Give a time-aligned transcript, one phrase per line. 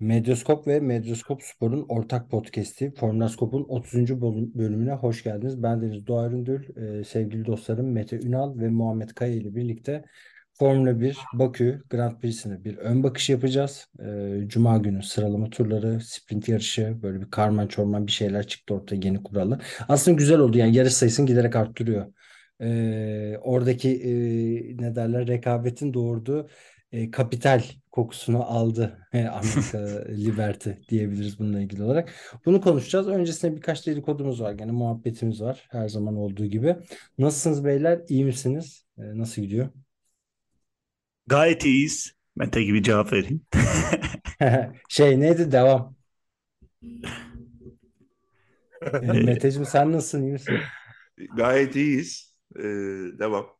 [0.00, 4.20] Medyaskop ve Medyaskop Spor'un ortak podcast'i Formula Scope'un 30.
[4.20, 5.62] bölüm- bölümüne hoş geldiniz.
[5.62, 10.04] Ben Deniz Doğa Üründül, e, sevgili dostlarım Mete Ünal ve Muhammed Kaya ile birlikte
[10.52, 13.86] Formula 1 Bakü Grand Prix'sine bir ön bakış yapacağız.
[14.00, 18.96] E, Cuma günü sıralama turları, sprint yarışı, böyle bir karman çorman bir şeyler çıktı ortaya
[19.04, 19.60] yeni kurallı.
[19.88, 22.06] Aslında güzel oldu yani yarış sayısını giderek arttırıyor.
[22.60, 24.10] E, oradaki e,
[24.82, 26.48] ne derler rekabetin doğurduğu
[26.92, 27.62] e, kapital
[27.98, 32.12] kokusunu aldı Amerika Liberty diyebiliriz bununla ilgili olarak.
[32.46, 33.08] Bunu konuşacağız.
[33.08, 34.52] Öncesinde birkaç dedikodumuz var.
[34.52, 36.76] Gene muhabbetimiz var her zaman olduğu gibi.
[37.18, 38.00] Nasılsınız beyler?
[38.08, 38.86] İyi misiniz?
[38.98, 39.68] E, nasıl gidiyor?
[41.26, 42.12] Gayet iyiyiz.
[42.36, 43.46] Mete gibi cevap vereyim.
[44.88, 45.52] Şey neydi?
[45.52, 45.96] Devam.
[49.02, 50.22] E, Meteciğim sen nasılsın?
[50.22, 50.58] İyi misin?
[51.36, 52.34] Gayet iyiyiz.
[52.56, 52.62] Ee,
[53.18, 53.57] devam.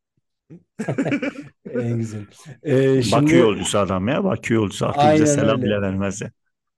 [1.71, 2.27] En güzel.
[2.63, 4.25] E, Bakü şimdi yolcusu adam ya.
[4.25, 4.87] Bakü yolcusu.
[4.93, 5.63] Aynen selam öyle.
[5.63, 6.31] bile vermez ya.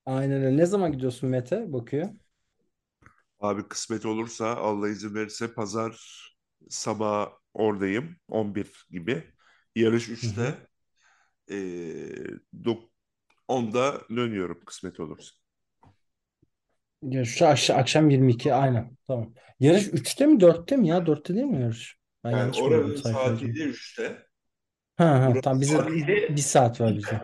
[0.06, 0.56] aynen öyle.
[0.56, 1.72] Ne zaman gidiyorsun Mete?
[1.72, 2.08] Bakıyor.
[3.40, 6.00] Abi kısmet olursa Allah izin verirse pazar
[6.68, 8.16] sabah oradayım.
[8.28, 9.24] 11 gibi.
[9.76, 10.42] Yarış Hı 3'te.
[10.42, 10.56] hı.
[11.50, 11.54] Ee,
[12.64, 12.90] dok-
[13.48, 15.32] 10'da dönüyorum kısmet olursa.
[17.02, 18.96] Ya şu akş- akşam 22 aynen.
[19.06, 19.34] Tamam.
[19.60, 21.06] Yarış 3'te mi 4'te mi ya?
[21.06, 21.99] 4'te değil mi yarış?
[22.24, 24.26] Ben Yani yanlış mı gördüm oranın sayfayı saati de 3'te.
[24.96, 27.22] Ha ha Buranın tamam bize saati de bir saat var bize.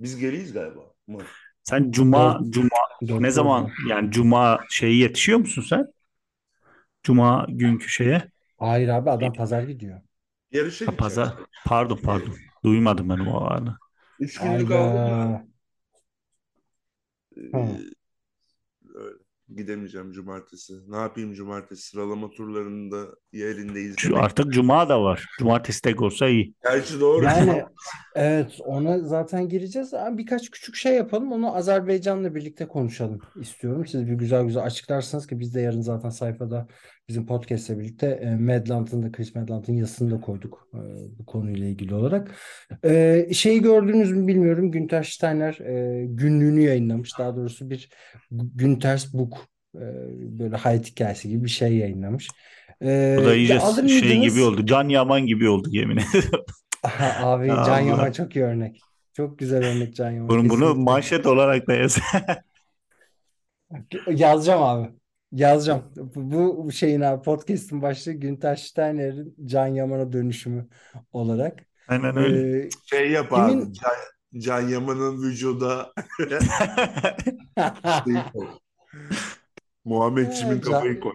[0.00, 0.94] biz geriyiz galiba.
[1.06, 1.34] Mı?
[1.62, 3.74] Sen cuma Dört, cuma ne zaman orada.
[3.88, 5.86] yani cuma şeyi yetişiyor musun sen?
[7.02, 8.32] Cuma günkü şeye?
[8.56, 10.00] Hayır abi adam pazar gidiyor.
[10.50, 11.34] Yarışa Ha, gideceğim pazar.
[11.64, 12.40] Pardon pardon.
[12.64, 13.78] Duymadım ben o anı.
[14.18, 15.14] 3 günlük aldım.
[15.14, 15.46] Hayda.
[17.36, 17.58] Ee, Ha.
[17.58, 17.91] öyle.
[19.56, 20.72] Gidemeyeceğim cumartesi.
[20.88, 21.82] Ne yapayım cumartesi?
[21.82, 24.24] Sıralama turlarında yerinde Şu izlemek.
[24.24, 25.26] artık cuma da var.
[25.38, 26.54] Cumartesi tek olsa iyi.
[26.62, 27.24] Gerçi doğru.
[27.24, 27.64] Yani
[28.14, 29.94] evet ona zaten gireceğiz.
[29.94, 31.32] Abi birkaç küçük şey yapalım.
[31.32, 33.86] Onu Azerbaycan'la birlikte konuşalım istiyorum.
[33.86, 36.66] Siz bir güzel güzel açıklarsınız ki biz de yarın zaten sayfada
[37.08, 40.80] bizim podcast'le birlikte e, Medland'ın da Chris Medland'ın yazısını da koyduk e,
[41.18, 42.30] bu konuyla ilgili olarak.
[42.84, 44.70] E, şeyi gördünüz mü bilmiyorum.
[44.70, 45.54] Günter Steiner
[46.06, 47.18] günlüğünü yayınlamış.
[47.18, 47.88] Daha doğrusu bir
[48.30, 49.46] Günter's Book
[50.38, 52.28] böyle hayat hikayesi gibi bir şey yayınlamış.
[52.80, 54.66] Bu da iyice şey gibi oldu.
[54.66, 56.30] Can Yaman gibi oldu yemin ederim.
[57.22, 57.80] Abi Can Allah.
[57.80, 58.80] Yaman çok iyi örnek.
[59.12, 60.28] Çok güzel örnek Can Yaman.
[60.28, 60.82] Bunu, bunu Kesinlikle.
[60.82, 61.98] manşet olarak da yaz.
[64.06, 64.90] Yazacağım abi.
[65.32, 65.82] Yazacağım.
[66.14, 70.68] Bu bu şeyin abi podcast'in başlığı Günter Steiner'in Can Yaman'a dönüşümü
[71.12, 71.58] olarak.
[71.88, 72.62] Aynen öyle.
[72.62, 73.72] Ee, Şey yap kimin abi.
[73.72, 73.92] Can,
[74.38, 75.92] Can Yaman'ın vücuda
[80.40, 81.12] Can, kafayı koy.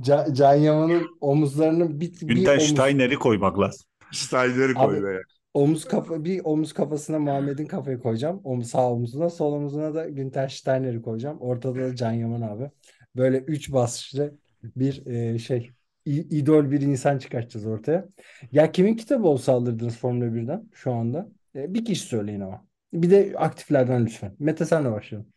[0.00, 3.86] Can, Can Yaman'ın omuzlarının bir, bir Günter omuz Steiner'i koymak lazım.
[4.16, 5.22] Steiner'i koy be.
[5.54, 8.40] omuz kafa bir omuz kafasına Muhammed'in kafayı koyacağım.
[8.44, 11.40] Omuz sağ omzuna, sol omzuna da Günter Steiner'i koyacağım.
[11.40, 12.70] Ortada da Can Yaman abi.
[13.16, 15.70] Böyle üç basışlı bir e, şey
[16.06, 18.08] idol bir insan çıkartacağız ortaya.
[18.52, 21.28] Ya kimin kitabı olsa alırdınız Formula 1'den şu anda?
[21.54, 22.66] E, bir kişi söyleyin ama.
[22.92, 24.36] Bir de aktiflerden lütfen.
[24.38, 25.32] Mete senle başlayalım.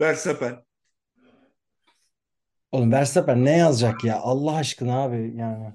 [0.00, 0.64] Verstappen.
[2.72, 4.20] Oğlum Verstappen ne yazacak ya?
[4.20, 5.72] Allah aşkına abi yani.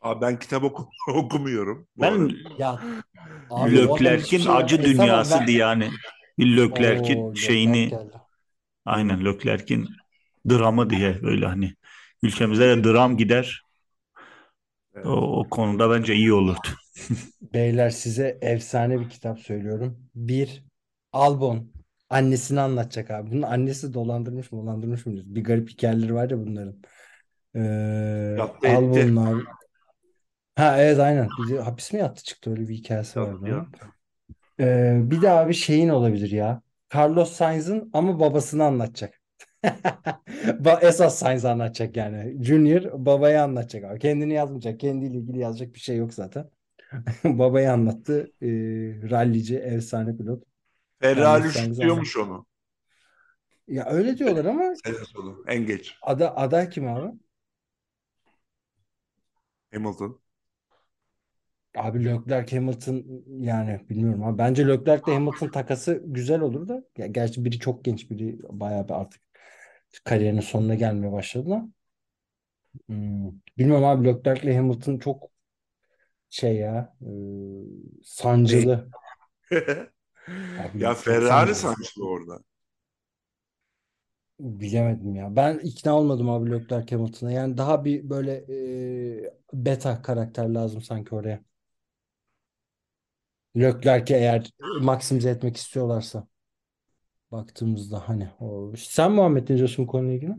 [0.00, 2.24] Abi ben kitap oku okumuyorum bu arada.
[2.24, 2.86] Ben Ya
[3.50, 4.94] abi o adam hiçbir Leclerc'in şey acı yapmıyor.
[4.94, 5.90] Tamam dünyasıydı yani.
[6.38, 8.16] Bir Leclerc'in Oo Leclerc şeyini geldi.
[8.86, 9.88] aynen Leclerc'in
[10.50, 11.74] dramı diye böyle hani
[12.22, 13.62] ülkemizde de dram gider.
[14.94, 15.14] Evet.
[15.14, 16.68] O, o konuda bence iyi olurdu.
[17.42, 20.10] Beyler size efsane bir kitap söylüyorum.
[20.14, 20.64] Bir
[21.12, 21.72] Albon
[22.10, 23.30] annesini anlatacak abi.
[23.30, 25.12] Bunun annesi dolandırmış mı dolandırmış mı?
[25.24, 26.82] Bir garip hikayeleri var ya bunların.
[27.56, 29.06] Ee, Yattı etti.
[29.06, 29.42] Albon'un abi.
[30.56, 31.28] Ha evet aynen.
[31.48, 33.72] De hapis mi yattı çıktı öyle bir hikayesi vardı Yattı onun.
[34.60, 36.62] Ee, bir de abi şeyin olabilir ya.
[36.94, 39.20] Carlos Sainz'ın ama babasını anlatacak.
[40.64, 42.44] Ba- Esas Sainz anlatacak yani.
[42.44, 43.98] Junior babayı anlatacak abi.
[43.98, 44.80] Kendini yazmayacak.
[44.80, 46.50] Kendiyle ilgili yazacak bir şey yok zaten.
[47.24, 48.32] Babayı anlattı.
[48.42, 48.48] Ee,
[49.10, 50.44] rallici, efsane pilot.
[51.00, 52.10] Ferrari Carlos Sainz anlattı.
[52.10, 52.46] şutluyormuş onu.
[53.68, 55.44] Ya öyle diyorlar ama Sene sonu.
[55.46, 55.94] En geç.
[56.02, 57.18] ada, aday kim abi?
[59.72, 60.20] Hamilton.
[61.76, 63.04] Abi Leclerc Hamilton
[63.40, 67.84] yani bilmiyorum ama bence Leclerc ile Hamilton takası güzel olur da ya gerçi biri çok
[67.84, 69.22] genç biri bayağı bir artık
[70.04, 71.68] kariyerinin sonuna gelmeye başladı da
[72.88, 75.30] Hmm, bilmiyorum abi Leclerc ile Hamilton çok
[76.30, 77.08] şey ya e,
[78.04, 78.92] sancılı
[80.56, 82.06] abi Ya Ferrari sancılı.
[82.08, 82.42] orada.
[84.40, 85.36] Bilemedim ya.
[85.36, 87.32] Ben ikna olmadım abi Leclerc Hamilton'a.
[87.32, 88.44] Yani daha bir böyle
[89.24, 91.44] e, beta karakter lazım sanki oraya.
[93.56, 94.50] Leclerc'i eğer
[94.80, 96.26] maksimize etmek istiyorlarsa
[97.32, 98.72] baktığımızda hani o.
[98.76, 100.34] Sen Muhammed ne diyorsun konuyla ilgili?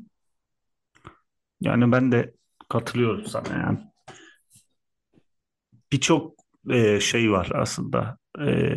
[1.62, 2.34] Yani ben de
[2.70, 3.80] katılıyorum sana yani.
[5.92, 6.36] Birçok
[6.70, 8.18] e, şey var aslında.
[8.40, 8.76] E,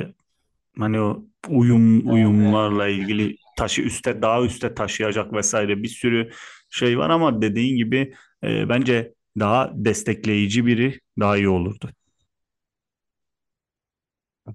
[0.78, 6.30] hani o uyum uyumlarla ilgili taşı üste daha üste taşıyacak vesaire bir sürü
[6.70, 8.14] şey var ama dediğin gibi
[8.44, 11.90] e, bence daha destekleyici biri daha iyi olurdu.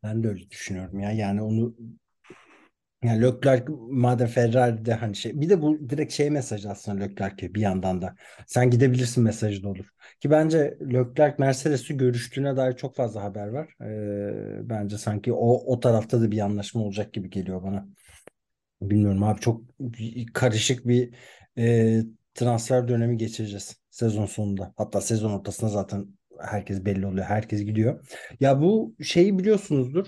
[0.04, 1.12] Ben de öyle düşünüyorum ya.
[1.12, 1.76] Yani onu
[3.04, 7.62] yani Leclerc madem Ferrari'de hani şey bir de bu direkt şey mesajı aslında Leclerc'e bir
[7.62, 8.16] yandan da
[8.48, 9.86] sen gidebilirsin mesajı da olur.
[10.20, 13.70] Ki bence Leclerc Mercedes'i görüştüğüne dair çok fazla haber var.
[13.82, 17.88] Ee, bence sanki o o tarafta da bir anlaşma olacak gibi geliyor bana.
[18.82, 19.62] Bilmiyorum abi çok
[20.34, 21.16] karışık bir
[21.58, 22.02] e,
[22.34, 24.74] transfer dönemi geçireceğiz sezon sonunda.
[24.78, 27.26] Hatta sezon ortasında zaten herkes belli oluyor.
[27.26, 28.06] Herkes gidiyor.
[28.40, 30.08] Ya bu şeyi biliyorsunuzdur.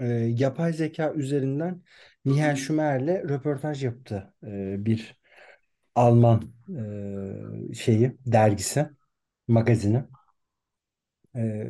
[0.00, 1.82] E, yapay zeka üzerinden
[2.24, 5.20] Michael Schumacher'le röportaj yaptı e, bir
[5.94, 6.42] Alman
[7.70, 8.88] e, şeyi dergisi
[9.48, 10.04] magazini.
[11.36, 11.66] Ee,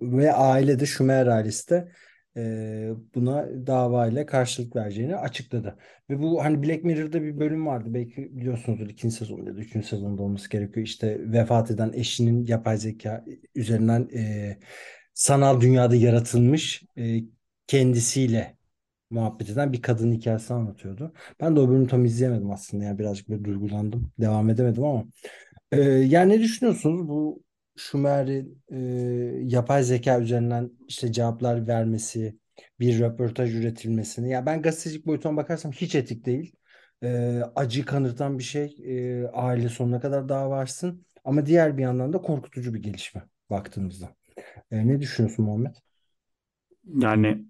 [0.00, 1.92] ve aile de Şumer ailesi de
[2.36, 5.76] e, buna davayla karşılık vereceğini açıkladı.
[6.10, 7.94] Ve bu hani Black Mirror'da bir bölüm vardı.
[7.94, 10.86] Belki biliyorsunuzdur ikinci sezon ya da üçüncü sezonda olması gerekiyor.
[10.86, 13.24] İşte vefat eden eşinin yapay zeka
[13.54, 14.56] üzerinden e,
[15.14, 17.20] sanal dünyada yaratılmış e,
[17.66, 18.56] kendisiyle
[19.10, 21.14] muhabbet eden bir kadın hikayesini anlatıyordu.
[21.40, 22.84] Ben de o bölümü tam izleyemedim aslında.
[22.84, 24.12] Yani birazcık böyle duygulandım.
[24.20, 25.04] Devam edemedim ama
[25.72, 27.42] ee, yani ne düşünüyorsunuz bu
[27.76, 28.78] Schumer'in e,
[29.44, 32.38] yapay zeka üzerinden işte cevaplar vermesi,
[32.80, 34.30] bir röportaj üretilmesini?
[34.30, 36.52] Ya ben gazetecilik boyutuna bakarsam hiç etik değil.
[37.02, 38.76] Ee, acı kanırtan bir şey.
[38.84, 41.06] Ee, aile sonuna kadar davarsın.
[41.24, 44.16] Ama diğer bir yandan da korkutucu bir gelişme baktığımızda.
[44.70, 45.74] Ee, ne düşünüyorsun Muhammed?
[46.84, 47.44] Yani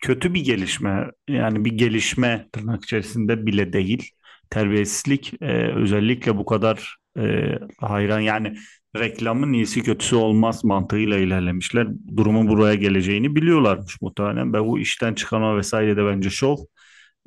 [0.00, 4.10] kötü bir gelişme yani bir gelişme tırnak içerisinde bile değil.
[4.50, 8.56] Terbiyesizlik e, özellikle bu kadar e, hayran yani
[8.96, 11.88] reklamın iyisi kötüsü olmaz mantığıyla ilerlemişler.
[12.16, 16.56] Durumun buraya geleceğini biliyorlarmış muhtemelen ve bu işten çıkarma vesaire de bence şov.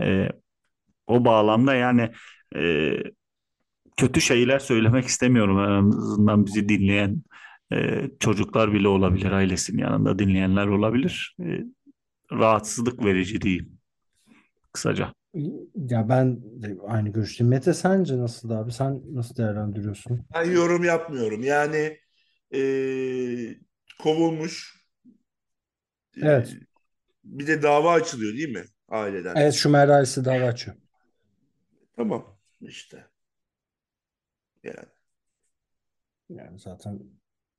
[0.01, 0.29] E,
[1.07, 2.11] o bağlamda yani
[2.55, 2.93] e,
[3.97, 7.23] kötü şeyler söylemek istemiyorum en azından bizi dinleyen
[7.73, 11.35] e, çocuklar bile olabilir ailesinin yanında dinleyenler olabilir.
[11.39, 11.63] E,
[12.31, 13.79] rahatsızlık verici diyeyim
[14.73, 15.13] kısaca.
[15.89, 17.49] Ya ben de aynı görüşteyim.
[17.49, 18.71] Mete sence nasıl abi?
[18.71, 20.25] Sen nasıl değerlendiriyorsun?
[20.33, 21.43] Ben yorum yapmıyorum.
[21.43, 21.99] Yani
[22.51, 23.59] eee,
[23.99, 24.83] kovulmuş.
[26.17, 26.57] Eee, Evet.
[27.23, 29.37] bir de dava açılıyor değil mi aileden?
[29.37, 30.77] Evet Schumer ailesi dava açıyor.
[31.95, 33.07] Tamam işte.
[34.63, 34.87] Yani.
[36.29, 36.99] Yani zaten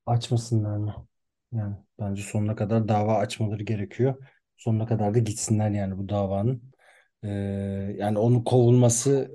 [0.07, 1.09] açmasınlar mı?
[1.53, 4.27] Yani bence sonuna kadar dava açmaları gerekiyor.
[4.57, 6.63] Sonuna kadar da gitsinler yani bu davanın.
[7.25, 7.29] Ee,
[7.99, 9.31] yani onun kovulması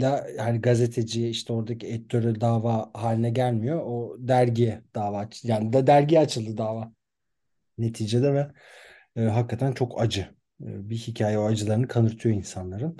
[0.00, 3.82] da yani gazeteciye işte oradaki editöre dava haline gelmiyor.
[3.86, 6.92] O dergiye dava yani da dergiye açıldı dava
[7.78, 8.48] neticede ve
[9.16, 10.20] e, hakikaten çok acı.
[10.62, 12.96] E, bir hikaye o acılarını kanırtıyor insanların.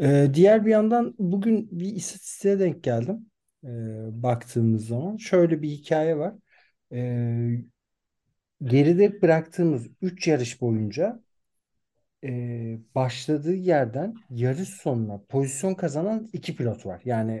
[0.00, 3.26] E, diğer bir yandan bugün bir istatistiğe denk geldim.
[3.64, 3.68] E,
[4.22, 6.34] baktığımız zaman şöyle bir hikaye var.
[6.92, 6.98] E,
[8.62, 11.22] geride bıraktığımız 3 yarış boyunca
[12.24, 12.30] e,
[12.94, 17.02] başladığı yerden yarış sonuna pozisyon kazanan iki pilot var.
[17.04, 17.32] Yani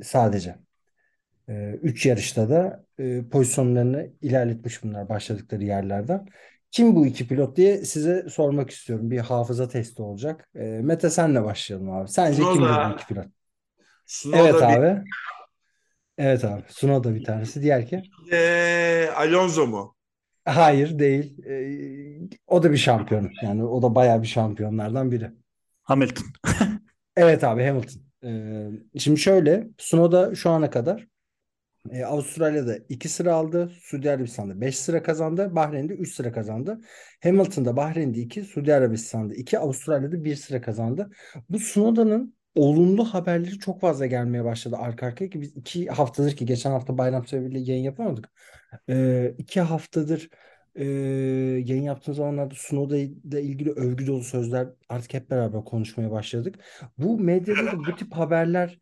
[0.00, 0.56] e, sadece.
[1.48, 6.26] E, üç yarışta da e, pozisyonlarını ilerletmiş bunlar başladıkları yerlerden.
[6.70, 9.10] Kim bu iki pilot diye size sormak istiyorum.
[9.10, 10.48] Bir hafıza testi olacak.
[10.54, 12.08] E, Mete senle başlayalım abi.
[12.08, 13.26] Sence kimdir bu Tsunoda, iki pilot?
[14.06, 15.02] Tsunoda Evet bir abi.
[16.18, 16.62] Evet abi.
[16.66, 17.62] Tsunoda bir tanesi.
[17.62, 18.02] Diğer kim?
[18.30, 19.96] de Alonso mu?
[20.44, 21.44] Hayır değil.
[21.46, 23.30] E, o da bir şampiyon.
[23.42, 25.30] Yani o da bayağı bir şampiyonlardan biri.
[25.82, 26.26] Hamilton.
[27.16, 28.02] Evet abi Hamilton.
[28.24, 31.08] Ee, şimdi şöyle Tsunoda şu ana kadar
[31.90, 33.72] e, Avustralya'da 2 sıra aldı.
[33.80, 35.54] Suudi Arabistan'da 5 sıra kazandı.
[35.54, 36.80] Bahreyn'de 3 sıra kazandı.
[37.22, 41.10] Hamilton'da Bahreyn'de 2, Suudi Arabistan'da 2, Avustralya'da 1 sıra kazandı.
[41.48, 46.46] Bu Tsunoda'nın olumlu haberleri çok fazla gelmeye başladı arka arkaya ki biz iki haftadır ki
[46.46, 48.32] geçen hafta bayram sebebiyle yayın yapamadık.
[48.88, 50.28] Ee, iki haftadır
[50.74, 50.84] e,
[51.66, 56.58] yayın yaptığım zamanlarda Sunoda ile ilgili övgü dolu sözler artık hep beraber konuşmaya başladık.
[56.98, 58.78] Bu medyada da bu tip haberler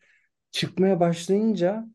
[0.51, 1.87] çıkmaya başlayınca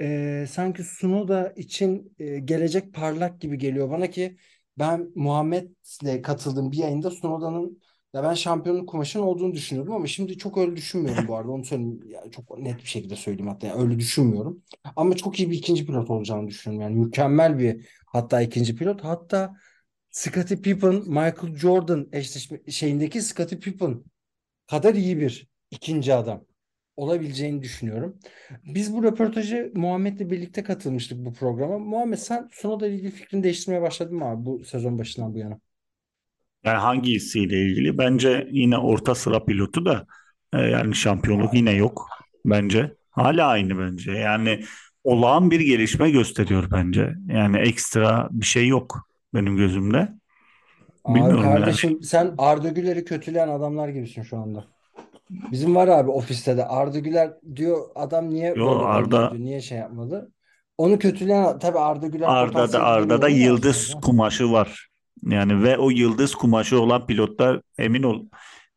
[0.00, 4.36] e, sanki Sunoda için e, gelecek parlak gibi geliyor bana ki
[4.78, 7.80] ben Muhammed'le katıldığım bir yayında Sunoda'nın
[8.14, 11.52] ya ben şampiyonluk kumaşının olduğunu düşünüyordum ama şimdi çok öyle düşünmüyorum bu arada.
[11.52, 12.00] Onu söyleyeyim.
[12.08, 13.66] Ya çok net bir şekilde söyleyeyim hatta.
[13.66, 14.62] Yani öyle düşünmüyorum.
[14.96, 16.82] Ama çok iyi bir ikinci pilot olacağını düşünüyorum.
[16.92, 19.04] Yani mükemmel bir hatta ikinci pilot.
[19.04, 19.56] Hatta
[20.10, 24.04] Scottie Pippen, Michael Jordan eşleşme şeyindeki Scottie Pippen
[24.66, 26.44] kadar iyi bir ikinci adam
[26.96, 28.18] olabileceğini düşünüyorum.
[28.64, 31.78] Biz bu röportajı Muhammed'le birlikte katılmıştık bu programa.
[31.78, 35.60] Muhammed sen Sunoda ile ilgili fikrini değiştirmeye başladın mı abi bu sezon başından bu yana?
[36.64, 37.98] Yani hangisiyle ilgili?
[37.98, 40.06] Bence yine orta sıra pilotu da
[40.52, 42.08] e, yani şampiyonluk yine yok
[42.44, 42.94] bence.
[43.10, 44.12] Hala aynı bence.
[44.12, 44.64] Yani
[45.04, 47.14] olağan bir gelişme gösteriyor bence.
[47.26, 50.08] Yani ekstra bir şey yok benim gözümde.
[51.04, 51.54] Abi Bilmiyorum yani.
[51.54, 54.64] kardeşim sen Arda Güler'i kötüleyen adamlar gibisin şu anda.
[55.30, 59.78] Bizim var abi ofiste de Arda Güler diyor adam niye Yo Arda diyor niye şey
[59.78, 60.30] yapmadı.
[60.78, 64.00] Onu kötüleyen tabii Arda Güler Arda'da Arda'da yıldız aslında.
[64.00, 64.88] kumaşı var.
[65.22, 68.26] Yani ve o yıldız kumaşı olan pilotlar emin ol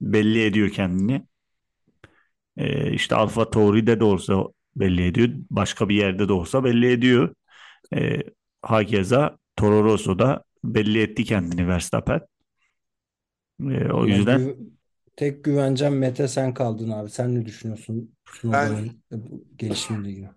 [0.01, 1.23] belli ediyor kendini.
[2.57, 4.43] E, işte Alfa Tauri'de de olsa
[4.75, 5.29] belli ediyor.
[5.51, 7.35] Başka bir yerde de olsa belli ediyor.
[7.95, 8.19] E,
[8.63, 12.21] hakeza Toro Rosso'da belli etti kendini Verstappen.
[13.59, 14.69] E, o Ya yüzden gü-
[15.15, 17.09] tek güvencem Mete sen kaldın abi.
[17.09, 20.29] Sen ne düşünüyorsun Ben bu gelişimiyle ilgili?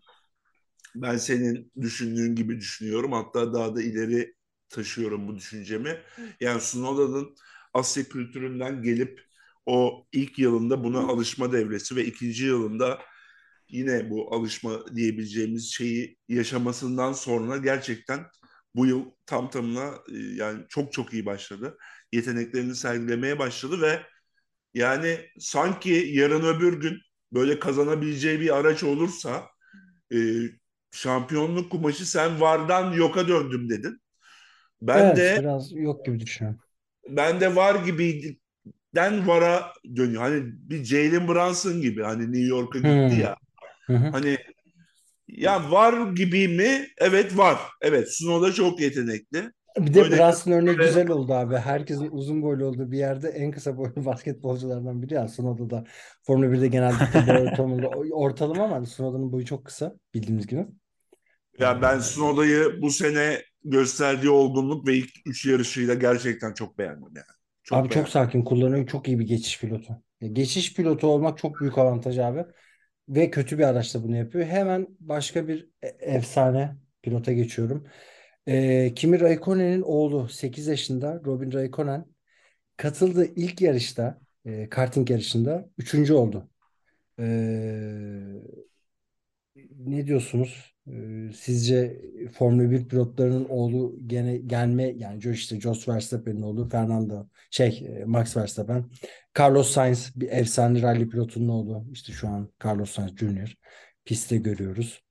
[0.95, 3.12] ben senin düşündüğün gibi düşünüyorum.
[3.12, 4.35] Hatta daha da ileri
[4.70, 6.02] taşıyorum bu düşüncemi.
[6.40, 7.34] Yani Sunoda'nın
[7.74, 9.20] Asya kültüründen gelip
[9.66, 12.98] o ilk yılında buna alışma devresi ve ikinci yılında
[13.68, 18.26] yine bu alışma diyebileceğimiz şeyi yaşamasından sonra gerçekten
[18.74, 21.78] bu yıl tam tamına e, yani çok çok iyi başladı.
[22.12, 24.02] Yeteneklerini sergilemeye başladı ve
[24.74, 26.98] yani sanki yarın öbür gün
[27.32, 29.48] böyle kazanabileceği bir araç olursa
[30.14, 30.18] e,
[30.92, 34.00] şampiyonluk kumaşı sen vardan yoka döndüm dedin.
[34.82, 36.60] Ben Evet de biraz yok gibi düşünüyorum.
[37.08, 40.22] ben de var gibiden vara dönüyor.
[40.22, 43.20] Hani bir Jalen Brunson gibi hani New York'a gitti Hmm.
[43.20, 43.37] ya.
[43.87, 44.12] Hı hı.
[44.12, 44.38] Hani
[45.28, 46.88] ya var gibi mi?
[46.99, 47.58] Evet var.
[47.82, 49.52] Evet Sunoda çok yetenekli.
[49.78, 51.56] Bir de Brunson örneği ve güzel oldu abi.
[51.56, 55.28] Herkesin uzun boylu olduğu bir yerde en kısa boylu basketbolculardan biri ya.
[55.28, 55.84] Sunoda da
[56.22, 60.66] Formula 1'de genellikle boy ortamında ortalama ama Sunoda'nın boyu çok kısa bildiğimiz gibi.
[61.58, 67.09] ya ben Ee, Sunoda'yı bu sene gösterdiği olgunluk ve ilk üç yarışıyla gerçekten çok beğendim
[67.17, 67.26] yani.
[67.62, 68.12] Çok abi çok beğendim.
[68.12, 68.87] sakin kullanıyor.
[68.87, 70.02] Çok iyi bir geçiş pilotu.
[70.21, 72.45] Ya geçiş pilotu olmak çok büyük avantaj abi.
[73.09, 74.47] Ve kötü bir araçla bunu yapıyor.
[74.47, 77.87] Hemen başka bir e- efsane pilota geçiyorum.
[78.49, 82.07] Ee, Kimi Raikkonen'in oğlu 8 yaşında Robin Raikkonen
[82.76, 86.50] katıldığı ilk yarışta e, karting yarışında üçüncü oldu.
[87.21, 87.25] Ee,
[89.76, 90.75] ne diyorsunuz?
[91.35, 92.00] Sizce
[92.32, 98.85] Formula 1 pilotlarının oğlu gene gelme yani işte Jos Verstappen'in oğlu Fernando şey Max Verstappen
[99.38, 103.56] Carlos Sainz bir efsane rally pilotunun oğlu işte şu an Carlos Sainz Jr.
[104.04, 105.02] pistte görüyoruz.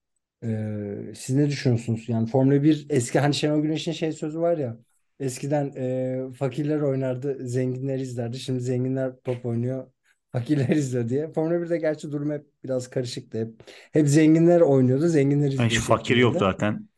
[0.44, 2.10] Ee, siz ne düşünüyorsunuz?
[2.10, 4.78] Yani Formula 1 eski hani Şenol Güneş'in şey sözü var ya
[5.20, 9.88] eskiden e, fakirler oynardı zenginler izlerdi şimdi zenginler top oynuyor
[10.32, 11.34] fakirler izliyor diye.
[11.34, 13.40] Formula 1'de gerçi durum hep biraz karışıktı.
[13.40, 15.08] Hep, hep zenginler oynuyordu.
[15.08, 16.90] Zenginler hiç izliyordu fakir yok zaten.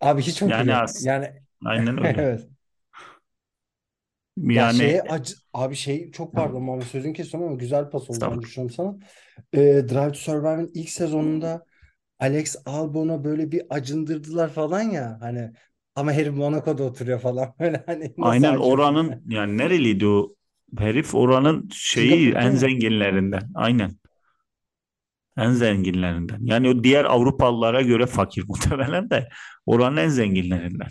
[0.00, 0.84] Abi hiç fakir Yani yok.
[0.84, 1.04] az.
[1.04, 2.18] Yani Aynen öyle.
[2.18, 2.48] evet.
[4.52, 8.40] Ya Yani şeye acı, abi şey çok pardon Muhammed sözünü kesiyorum ama güzel pas olacağını
[8.40, 8.42] Estağfurullah.
[8.42, 8.98] düşünüyorum sana.
[9.52, 11.64] Ee, Drive to Survive'ın ilk sezonunda
[12.20, 15.52] Alex Albon'a böyle bir acındırdılar falan ya hani
[15.94, 20.34] ama herif Monaco'da oturuyor falan böyle hani Aynen oranın yani nereliydi o
[20.78, 23.50] herif oranın şeyi Singapur en zenginlerinden.
[23.54, 23.96] Aynen.
[25.36, 26.38] En zenginlerinden.
[26.42, 29.28] Yani o diğer Avrupalılara göre fakir muhtemelen de
[29.66, 30.88] oranın en zenginlerinden.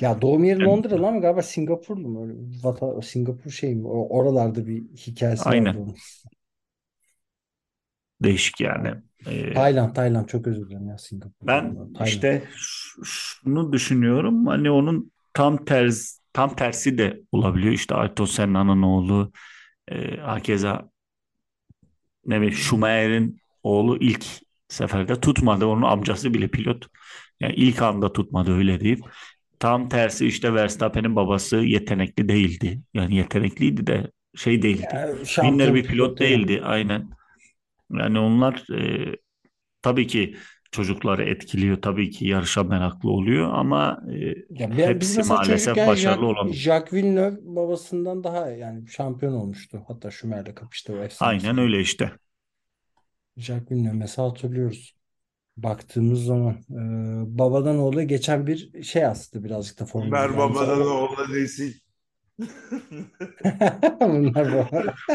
[0.00, 3.86] Ya doğum yeri Yani, Londra lan galiba Singapurlu mu öyle vata, Singapur şey mi?
[3.88, 5.78] O, oralarda bir hikayesi vardı aynen.
[5.78, 5.96] onun.
[8.22, 8.94] Değişik yani.
[9.26, 11.46] Ee, Tayland, Tayland çok özür dilerim ya Singapur.
[11.46, 12.28] ben Tayland.
[12.28, 14.46] İşte ş- şunu düşünüyorum.
[14.46, 17.72] Hani onun tam ters tam tersi de olabiliyor.
[17.72, 19.32] İşte Ayrton Senna'nın oğlu
[19.88, 20.90] e, hakeza
[22.26, 24.24] ne bileyim Schumacher'in oğlu ilk
[24.68, 25.66] seferde tutmadı.
[25.66, 26.86] Onun amcası bile pilot.
[27.40, 29.00] Yani ilk anda tutmadı öyle diyeyim.
[29.58, 32.80] Tam tersi işte Verstappen'in babası yetenekli değildi.
[32.94, 34.88] Yani yetenekliydi de şey değildi.
[35.24, 36.48] Winner bir pilot pilot değil.
[36.48, 37.10] değildi aynen.
[37.92, 39.12] Yani onlar e,
[39.82, 40.36] tabii ki
[40.72, 46.36] çocukları etkiliyor, tabii ki yarışa meraklı oluyor ama e, Ya ben- hepsi maalesef başarılı Jacques,
[46.36, 46.54] olamıyor.
[46.56, 49.82] Jacques Villeneuve babasından daha yani şampiyon olmuştu.
[49.88, 52.12] Hatta Schumacher'le kapıştı o efsane Aynen öyle işte.
[53.36, 54.96] Jacques Villeneuve mesela hatırlıyoruz.
[55.56, 60.18] Baktığımız zaman e, babadan oğula geçen bir şey aslında birazcık da Formula 1.
[60.18, 61.74] Ömer Yani babadan mesela oğla nesil.
[64.00, 64.94] bunlar baba.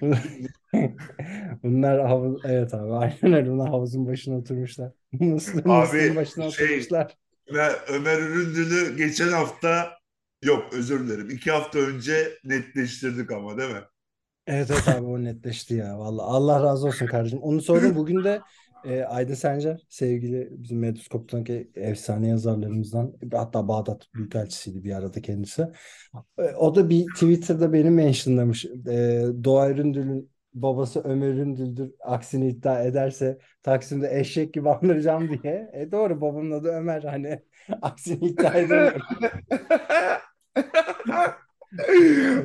[1.62, 3.50] Bunlar havuz evet abi aynen öyle.
[3.50, 4.92] Bunlar havuzun başına oturmuşlar.
[5.12, 7.16] Musluğun Abi başına şey oturmuşlar.
[7.48, 9.90] Ömer, Ömer Üründül'ü geçen hafta
[10.44, 11.30] yok özür dilerim.
[11.30, 13.82] iki hafta önce netleştirdik ama değil mi?
[14.46, 15.98] Evet evet abi o netleşti ya.
[15.98, 17.38] Vallahi Allah razı olsun kardeşim.
[17.38, 17.96] Onu sordum.
[17.96, 18.40] Bugün de
[18.84, 25.66] e, Aydın Sencer sevgili bizim Medyuskop'taki efsane yazarlarımızdan hatta Bağdat Büyükelçisiydi bir arada kendisi.
[26.38, 28.64] E, o da bir Twitter'da beni mentionlamış.
[28.64, 31.92] E, Doğa Üründül'ün babası Ömer Üründül'dür.
[32.00, 35.70] Aksini iddia ederse Taksim'de eşek gibi andıracağım diye.
[35.74, 37.42] E doğru babamın adı Ömer hani
[37.82, 39.02] aksini iddia edemiyorum.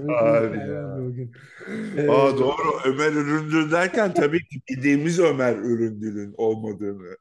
[0.09, 0.95] Abi ya.
[0.99, 1.31] bugün.
[2.07, 7.17] Aa E, doğru Ömer Üründül derken tabii ki bildiğimiz Ömer Üründül'ün olmadığını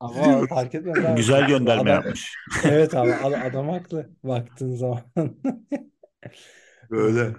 [0.00, 1.16] Ama fark etmez.
[1.16, 2.34] Güzel gönderme Adam, yapmış.
[2.64, 5.00] evet abi ad- adam haklı baktığın zaman.
[6.90, 7.34] Böyle.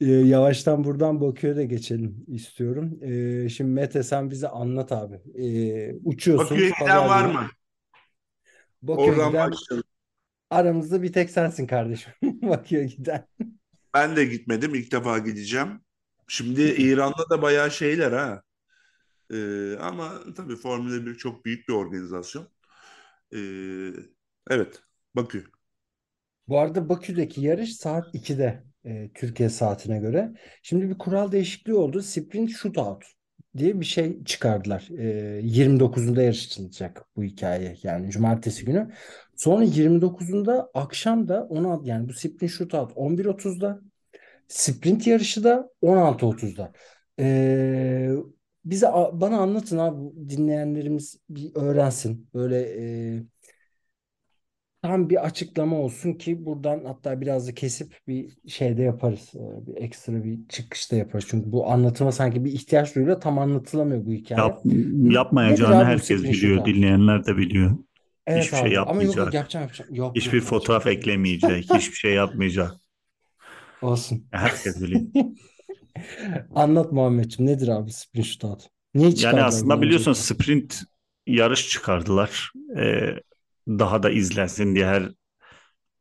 [0.00, 2.98] E, Yavaştan buradan Bakü'ye de geçelim istiyorum.
[3.02, 5.16] E, şimdi Mete sen bize anlat abi.
[5.34, 7.50] E, uçuyorsun Bakü'ye giden var mı?
[8.82, 9.84] Bakü'ye Oradan giden başlayalım.
[10.50, 12.12] aramızda bir tek sensin kardeşim.
[12.22, 13.26] Bakü'ye giden.
[13.94, 14.74] Ben de gitmedim.
[14.74, 15.80] ilk defa gideceğim.
[16.28, 18.42] Şimdi İran'da da bayağı şeyler ha.
[19.32, 22.48] Ee, ama tabii Formula 1 çok büyük bir organizasyon.
[23.34, 23.38] Ee,
[24.50, 24.82] evet.
[25.16, 25.44] Bakü.
[26.48, 30.32] Bu arada Bakü'deki yarış saat 2'de e, Türkiye saatine göre.
[30.62, 32.02] Şimdi bir kural değişikliği oldu.
[32.02, 33.04] Sprint shootout
[33.56, 34.88] diye bir şey çıkardılar.
[34.98, 38.90] E, 29'unda yarışılacak bu hikaye yani cumartesi günü.
[39.36, 43.80] Sonra 29'unda akşam da 16 yani bu sprint shootout 11.30'da
[44.48, 46.72] sprint yarışı da 16.30'da.
[47.20, 48.10] E,
[48.64, 52.28] bize bana anlatın abi dinleyenlerimiz bir öğrensin.
[52.34, 53.22] Böyle e,
[54.82, 59.32] tam bir açıklama olsun ki buradan hatta biraz da kesip bir şeyde yaparız.
[59.34, 61.26] Ee, Bir ekstra bir çıkışta yaparız.
[61.28, 63.20] Çünkü bu anlatıma sanki bir ihtiyaç duyuluyor.
[63.20, 64.40] Tam anlatılamıyor bu hikaye.
[64.40, 64.60] Yap,
[65.10, 67.76] yapmayacağını herkes biliyor, dinleyenler de biliyor.
[68.26, 69.34] Evet Hiçbir şey abi ama yok yok yapmayacak.
[69.34, 69.94] yapacağım yapacağım.
[69.94, 70.60] Yok Hiçbir yok yapacağım.
[70.60, 72.72] fotoğraf eklemeyecek, hiçbir şey yapmayacak.
[73.80, 74.30] Olsun.
[74.30, 75.02] Herkes biliyor.
[76.54, 78.68] Anlat Muhammedciğim nedir abi sprint shootout?
[78.94, 80.82] Niye Yani aslında biliyorsun sprint
[81.26, 82.52] yarış çıkardılar.
[82.78, 83.14] Ee,
[83.68, 85.08] daha da izlensin diye her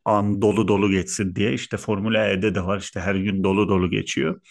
[0.06, 1.54] an dolu dolu geçsin diye.
[1.54, 4.42] İşte Formula E'de de var işte her gün dolu dolu geçiyor.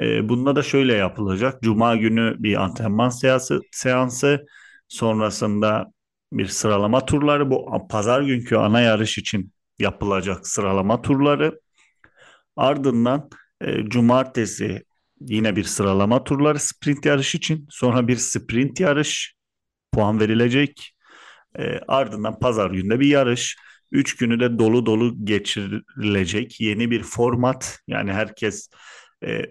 [0.00, 1.62] Ee, bunda da şöyle yapılacak.
[1.62, 4.46] Cuma günü bir antrenman seansı, seansı
[4.88, 5.92] sonrasında
[6.32, 7.50] bir sıralama turları.
[7.50, 11.60] Bu pazar günkü ana yarış için yapılacak sıralama turları.
[12.56, 14.84] Ardından e, cumartesi
[15.20, 17.66] yine bir sıralama turları sprint yarış için.
[17.70, 19.34] Sonra bir sprint yarış
[19.92, 20.95] puan verilecek.
[21.58, 23.56] E, ardından pazar günde bir yarış.
[23.92, 27.78] Üç günü de dolu dolu geçirilecek yeni bir format.
[27.86, 28.70] Yani herkes
[29.26, 29.42] e,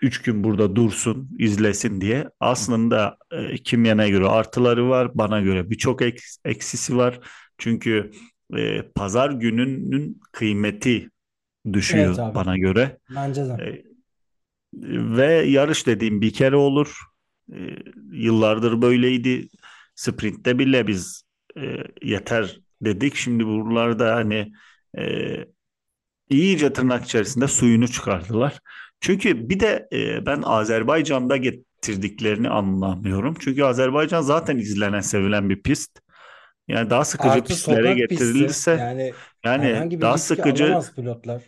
[0.00, 2.28] üç gün burada dursun, izlesin diye.
[2.40, 7.20] Aslında e, kimyana göre artıları var, bana göre birçok eks- eksisi var.
[7.58, 8.10] Çünkü
[8.56, 11.10] e, pazar gününün kıymeti
[11.72, 12.34] düşüyor Evet abi.
[12.34, 12.98] bana göre.
[13.14, 13.52] Bence de.
[13.52, 13.82] E,
[15.16, 16.96] ve yarış dediğim bir kere olur.
[17.52, 17.56] E,
[18.12, 19.48] yıllardır böyleydi.
[19.94, 21.22] Sprint'te bile biz
[21.60, 23.16] e, yeter dedik.
[23.16, 24.52] Şimdi buralarda hani
[24.98, 25.36] e,
[26.30, 28.58] iyice tırnak içerisinde suyunu çıkardılar.
[29.00, 33.34] Çünkü bir de e, ben Azerbaycan'da getirdiklerini anlamıyorum.
[33.40, 36.00] Çünkü Azerbaycan zaten izlenen, sevilen bir pist.
[36.68, 38.32] Yani daha sıkıcı Artı pistlere sokak pisti.
[38.32, 41.42] getirilirse Yani yani daha sıkıcı pilotlar.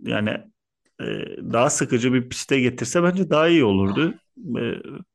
[0.00, 0.30] yani
[1.00, 1.04] e,
[1.52, 4.14] daha sıkıcı bir piste getirse bence daha iyi olurdu.
[4.60, 4.62] E,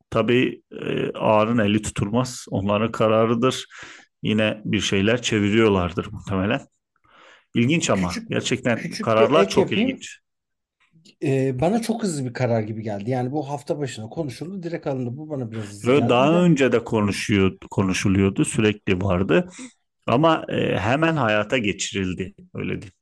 [0.09, 2.45] tabii e, ağanın eli tutulmaz.
[2.49, 3.65] Onların kararıdır.
[4.23, 6.61] Yine bir şeyler çeviriyorlardır muhtemelen.
[7.55, 9.89] İlginç ama Küçük gerçekten küçük kararlar çok yapayım.
[9.89, 10.19] ilginç.
[11.23, 13.09] Ee, bana çok hızlı bir karar gibi geldi.
[13.09, 15.17] Yani bu hafta başına konuşuldu, direkt alındı.
[15.17, 16.09] Bu bana biraz hızlı Ve geldi.
[16.09, 19.49] Daha de önce de konuşuyor, konuşuluyordu, sürekli vardı.
[20.07, 22.33] Ama e, hemen hayata geçirildi.
[22.53, 22.93] Öyle diyeyim.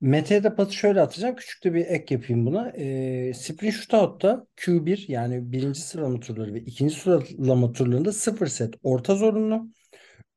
[0.00, 1.36] Mete'ye de pası şöyle atacağım.
[1.36, 2.70] Küçük de bir ek yapayım buna.
[2.76, 9.14] Ee, Sprint Shootout'ta Q1 yani birinci sıralama turları ve ikinci sıralama turlarında sıfır set orta
[9.14, 9.68] zorunlu.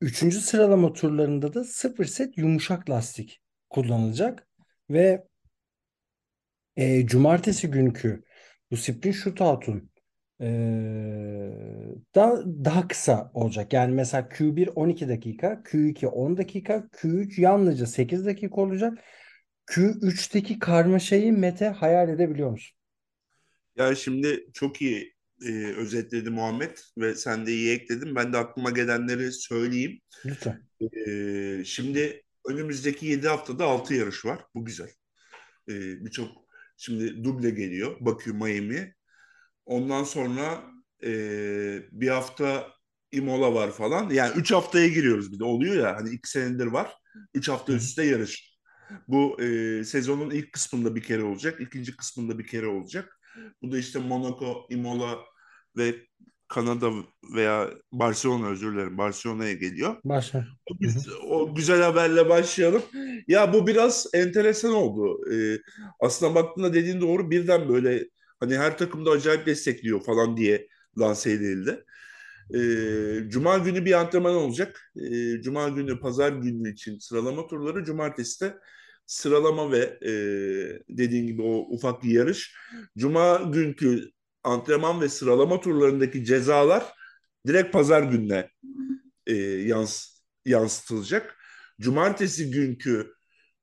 [0.01, 4.47] Üçüncü sıralama turlarında da sıfır set yumuşak lastik kullanılacak.
[4.89, 5.27] Ve
[6.75, 8.23] e, cumartesi günkü
[8.71, 9.91] bu sprint shootout'un
[10.39, 11.51] eee
[12.15, 13.73] daha, daha kısa olacak.
[13.73, 18.97] Yani mesela Q1 12 dakika, Q2 10 dakika, Q3 yalnızca 8 dakika olacak.
[19.67, 22.77] Q3'teki karmaşayı Mete hayal edebiliyor musun?
[23.75, 25.13] Ya şimdi çok iyi
[25.45, 28.15] e, özetledi Muhammed ve sen de iyi ekledin.
[28.15, 30.01] Ben de aklıma gelenleri söyleyeyim.
[30.25, 30.67] Lütfen.
[31.08, 34.39] E, şimdi önümüzdeki 7 haftada 6 yarış var.
[34.56, 34.89] Bu güzel.
[35.69, 36.32] E, Birçok
[36.77, 37.97] şimdi duble geliyor.
[37.99, 38.93] Bakü, Miami.
[39.65, 40.63] Ondan sonra
[41.04, 41.12] e,
[41.91, 42.67] bir hafta
[43.12, 44.10] Imola var falan.
[44.10, 45.43] Yani 3 haftaya giriyoruz bir de.
[45.43, 46.93] Oluyor ya hani 2 senedir var.
[47.34, 48.51] 3 hafta üst üste yarış.
[49.08, 51.62] Bu e, sezonun ilk kısmında bir kere olacak.
[51.62, 53.19] ikinci kısmında bir kere olacak.
[53.62, 55.20] Bu da işte Monaco, Imola
[55.78, 55.96] ve
[56.48, 56.91] Kanada
[57.36, 58.98] veya Barcelona özür dilerim.
[58.98, 59.96] Barcelona'ya geliyor.
[60.04, 60.48] Başla.
[60.72, 62.84] O, güz- o güzel haberle başlayalım.
[63.28, 65.32] Ya bu biraz enteresan oldu.
[65.34, 65.58] Ee,
[66.00, 68.08] aslında baktığında dediğin doğru birden böyle
[68.39, 70.67] hani her takımda acayip destekliyor falan diye
[71.00, 71.84] lanse edildi.
[72.56, 74.91] Ee, Cuma günü bir antrenman olacak.
[74.96, 77.84] Ee, Cuma günü, pazar günü için sıralama turları.
[77.84, 78.58] Cumartesi de
[79.05, 80.11] sıralama ve e,
[80.89, 82.55] dediğin gibi o ufak bir yarış.
[82.97, 84.11] Cuma günkü
[84.43, 86.93] antrenman ve sıralama turlarındaki cezalar
[87.47, 88.49] direkt pazar gününe
[89.27, 90.07] e, yans,
[90.45, 91.35] yansıtılacak.
[91.81, 93.13] Cumartesi günkü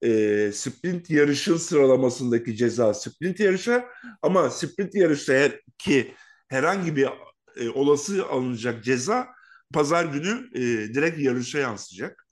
[0.02, 3.84] e, sprint yarışın sıralamasındaki ceza sprint yarışa
[4.22, 6.14] ama sprint yarışta her, ki
[6.48, 7.08] herhangi bir
[7.56, 9.28] e, olası alınacak ceza
[9.72, 10.60] pazar günü e,
[10.94, 12.27] direkt yarışa yansıyacak.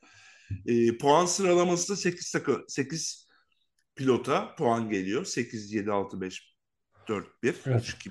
[0.66, 3.26] E, puan sıralaması da 8, takı, 8
[3.94, 5.24] pilota puan geliyor.
[5.24, 6.56] 8, 7, 6, 5,
[7.08, 7.82] 4, 1, Evet.
[7.82, 8.10] 3, 2,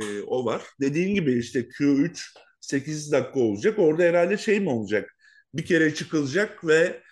[0.00, 0.62] e, o var.
[0.80, 2.20] Dediğin gibi işte Q3
[2.60, 3.78] 8 dakika olacak.
[3.78, 5.16] Orada herhalde şey mi olacak?
[5.54, 7.02] Bir kere çıkılacak ve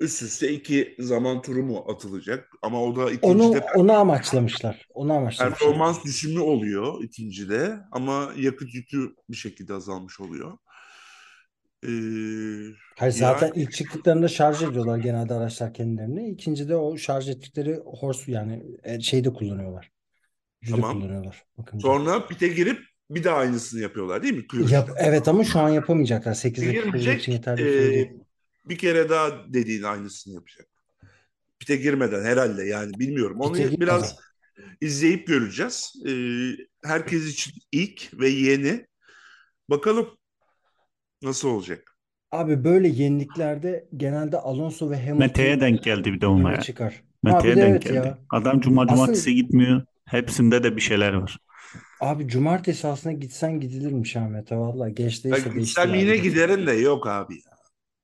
[0.00, 2.48] üst üste iki zaman turu mu atılacak?
[2.62, 4.86] Ama o da Onu ikincide onu amaçlamışlar.
[4.94, 5.58] Onu amaçlamışlar.
[5.58, 10.58] performans düşümü oluyor ikincide ama yakıt yükü bir şekilde azalmış oluyor.
[11.84, 16.30] Ee, Hayır zaten yani ilk çıktıklarında şarj ediyorlar genelde araçlar kendilerini.
[16.30, 19.90] İkincide o şarj ettikleri horse yani e, şeyde kullanıyorlar.
[20.60, 21.00] Gücü de Tamam.
[21.00, 21.44] kullanıyorlar.
[21.58, 21.78] Bakın.
[21.78, 22.78] sonra pite girip
[23.10, 24.42] bir daha aynısını yapıyorlar değil mi?
[24.42, 24.74] Q3'te.
[24.74, 26.34] Yap, evet ama şu an yapamayacaklar.
[26.34, 28.10] 8 Pite dakika için yeterli bir süre ee, değil.
[28.64, 30.66] bir kere daha dediğin aynısını yapacak.
[31.58, 33.40] Pite girmeden herhalde yani bilmiyorum.
[33.40, 34.74] Onu Pite biraz girmeden.
[34.80, 35.92] izleyip göreceğiz.
[36.08, 36.50] Ee,
[36.84, 38.86] herkes için ilk ve yeni.
[39.70, 40.08] Bakalım
[41.24, 41.96] nasıl olacak.
[42.30, 46.60] Abi böyle yeniliklerde genelde Alonso ve Hamilton Mete'ye denk geldi bir de ona öne ya.
[46.60, 47.04] çıkar.
[47.22, 47.92] Mete'ye bir de denk evet geldi.
[47.92, 48.18] ya.
[48.30, 49.82] Adam cuma Aslında cumartesi gitmiyor.
[50.04, 51.38] Hepsinde de bir şeyler var.
[52.00, 54.88] abi cumartesi aslında gitsen gidilirmiş ha Mete valla.
[54.88, 56.22] Geç değilse gitsem değiştir yine abi.
[56.22, 57.56] giderim de yok abi ya.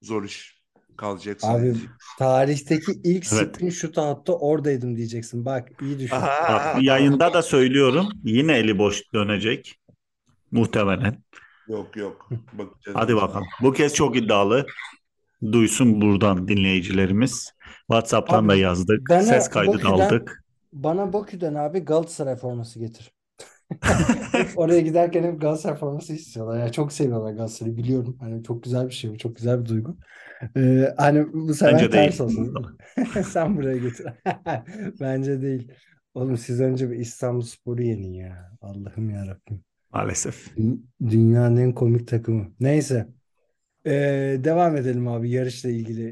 [0.03, 0.61] Zor iş.
[0.97, 1.75] Kalacaksın Abi
[2.17, 3.57] tarihteki ilk Evet.
[3.57, 5.45] sprint shootout'ta oradaydım diyeceksin.
[5.45, 6.33] Bak iyi düşün.
[6.49, 8.09] Bak yayında da söylüyorum.
[8.25, 9.81] Yine eli boş dönecek.
[10.53, 11.25] Muhtemelen.
[11.71, 12.31] Yok yok.
[12.53, 12.97] Bakacağız.
[12.97, 13.47] Hadi bakalım.
[13.63, 14.67] Bu kez çok iddialı.
[15.53, 17.53] Duysun buradan dinleyicilerimiz.
[17.87, 19.09] WhatsApp'tan Abi da yazdık.
[19.11, 20.45] bana Ses kaydı da aldık.
[20.73, 23.13] bana Bakü'den abi Galatasaray forması getir.
[24.57, 26.61] Oraya giderken hep Galatasaray forması istiyorlar.
[26.61, 28.17] Ya çok seviyorlar Galatasaray'ı biliyorum.
[28.21, 29.19] Hani çok güzel bir şey bu.
[29.19, 29.97] Çok güzel bir duygu.
[30.57, 32.21] Ee, hani bu sefer Bence ters değil.
[32.21, 32.79] olsun.
[33.31, 34.07] Sen buraya getir.
[35.01, 35.73] Bence değil.
[36.15, 38.51] Oğlum siz önce bir İstanbulspor'u yenin ya.
[38.61, 39.65] Allah'ım yarabbim.
[39.93, 40.57] Maalesef.
[40.57, 42.53] Dü- Dünyanın en komik takımı.
[42.61, 43.09] Neyse.
[43.87, 46.09] Ee, devam edelim abi yarışla ilgili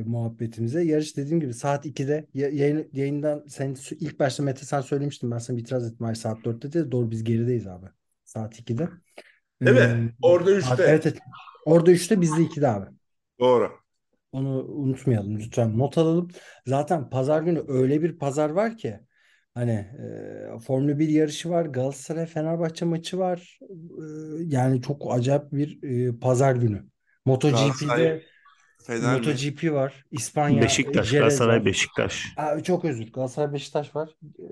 [0.00, 0.82] e, muhabbetimize.
[0.84, 5.38] Yarış dediğim gibi saat 2'de ya- yayın, yayından sen ilk başta Mete sen söylemiştin ben
[5.38, 5.98] sana itiraz ettim.
[6.06, 7.86] Hayır, saat 4'te de doğru biz gerideyiz abi.
[8.24, 8.88] Saat 2'de.
[9.66, 9.82] Değil mi?
[9.82, 10.84] Ee, Orada abi, üçte.
[10.84, 11.18] evet, evet.
[11.66, 12.86] Orada 3'te bizde 2'de abi.
[13.40, 13.80] Doğru.
[14.32, 16.28] Onu unutmayalım lütfen not alalım.
[16.66, 19.00] Zaten pazar günü öyle bir pazar var ki
[19.56, 19.72] hani
[20.54, 23.58] e, Formula 1 yarışı var, Galatasaray Fenerbahçe maçı var.
[23.62, 24.04] E,
[24.44, 26.84] yani çok acayip bir e, pazar günü.
[27.24, 28.22] MotoGP'de
[28.86, 29.26] Fener mi?
[29.26, 30.04] MotoGP var.
[30.10, 31.64] İspanya Beşiktaş, Jerez Galatasaray var.
[31.64, 32.26] Beşiktaş.
[32.36, 33.12] Aa, çok özür.
[33.12, 34.08] Galatasaray Beşiktaş var.
[34.38, 34.46] E,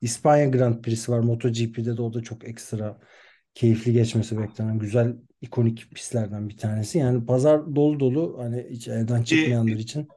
[0.00, 1.20] İspanya Grand Prix'si var.
[1.20, 2.98] MotoGP'de de o da çok ekstra
[3.54, 6.98] keyifli geçmesi beklenen güzel ikonik pistlerden bir tanesi.
[6.98, 10.08] Yani pazar dolu dolu hani hiç evden Bir, çıkmayanlar için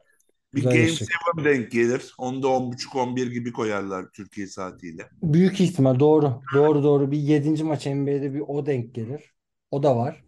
[0.54, 1.08] bir güzel Game geçecek.
[1.38, 2.14] 7 denk gelir.
[2.18, 5.08] Onu da 10.30-11 gibi koyarlar Türkiye saatiyle.
[5.22, 6.42] Büyük ihtimal doğru.
[6.54, 7.10] Doğru doğru.
[7.10, 7.64] Bir 7.
[7.64, 9.34] maç NBA'de bir o denk gelir.
[9.70, 10.24] O da var.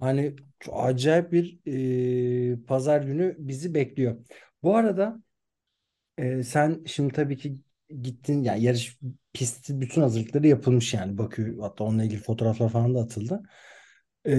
[0.00, 0.36] Hani
[0.72, 4.16] acayip bir e, pazar günü bizi bekliyor.
[4.62, 5.22] Bu arada
[6.18, 7.58] e, sen şimdi tabii ki
[8.02, 8.98] gittin yani yarış
[9.32, 13.42] pisti bütün hazırlıkları yapılmış yani Bakü hatta onunla ilgili fotoğraflar falan da atıldı.
[14.24, 14.34] E,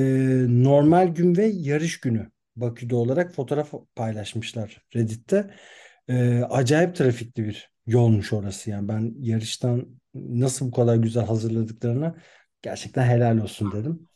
[0.50, 5.54] normal gün ve yarış günü Bakü'de olarak fotoğraf paylaşmışlar Reddit'te.
[6.08, 8.88] E, acayip trafikli bir yolmuş orası yani.
[8.88, 12.16] Ben yarıştan nasıl bu kadar güzel hazırladıklarına
[12.62, 14.08] gerçekten helal olsun dedim.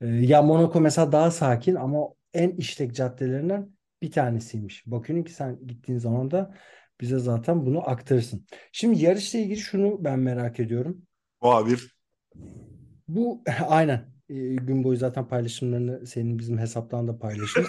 [0.00, 3.68] Ee, ya Monaco mesela daha sakin ama en işlek caddelerinden
[4.02, 4.86] bir tanesiymiş.
[4.86, 6.54] Bakıyorum ki sen gittiğin zaman da
[7.00, 8.46] bize zaten bunu aktarırsın.
[8.72, 11.02] Şimdi yarışla ilgili şunu ben merak ediyorum.
[11.40, 11.94] O bir
[13.08, 17.68] Bu aynen Ee, gün boyu zaten paylaşımlarını senin bizim hesaptan da paylaşırız.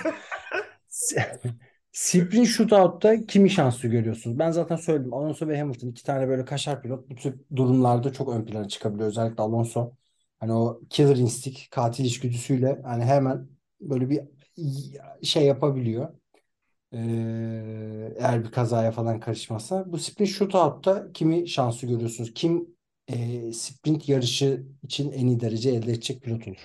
[1.92, 4.40] Sprint shootout'ta kimi şanslı görüyorsunuz?
[4.40, 5.14] Ben zaten söyledim.
[5.14, 9.10] Alonso ve Hamilton iki tane böyle kaşar pilot bu tür durumlarda çok ön plana çıkabiliyor.
[9.10, 9.92] Özellikle Alonso.
[10.40, 13.48] Hani o killer instinct, katil içgüdüsüyle hani hemen
[13.82, 14.22] böyle bir
[15.24, 16.10] şey yapabiliyor.
[16.94, 19.92] Ee, eğer bir kazaya falan karışmazsa.
[19.92, 22.34] Bu sprint shootout'ta kimi şanslı görüyorsunuz?
[22.34, 22.73] Kim
[23.08, 26.58] e, sprint yarışı için en iyi derece elde edecek pilot olur?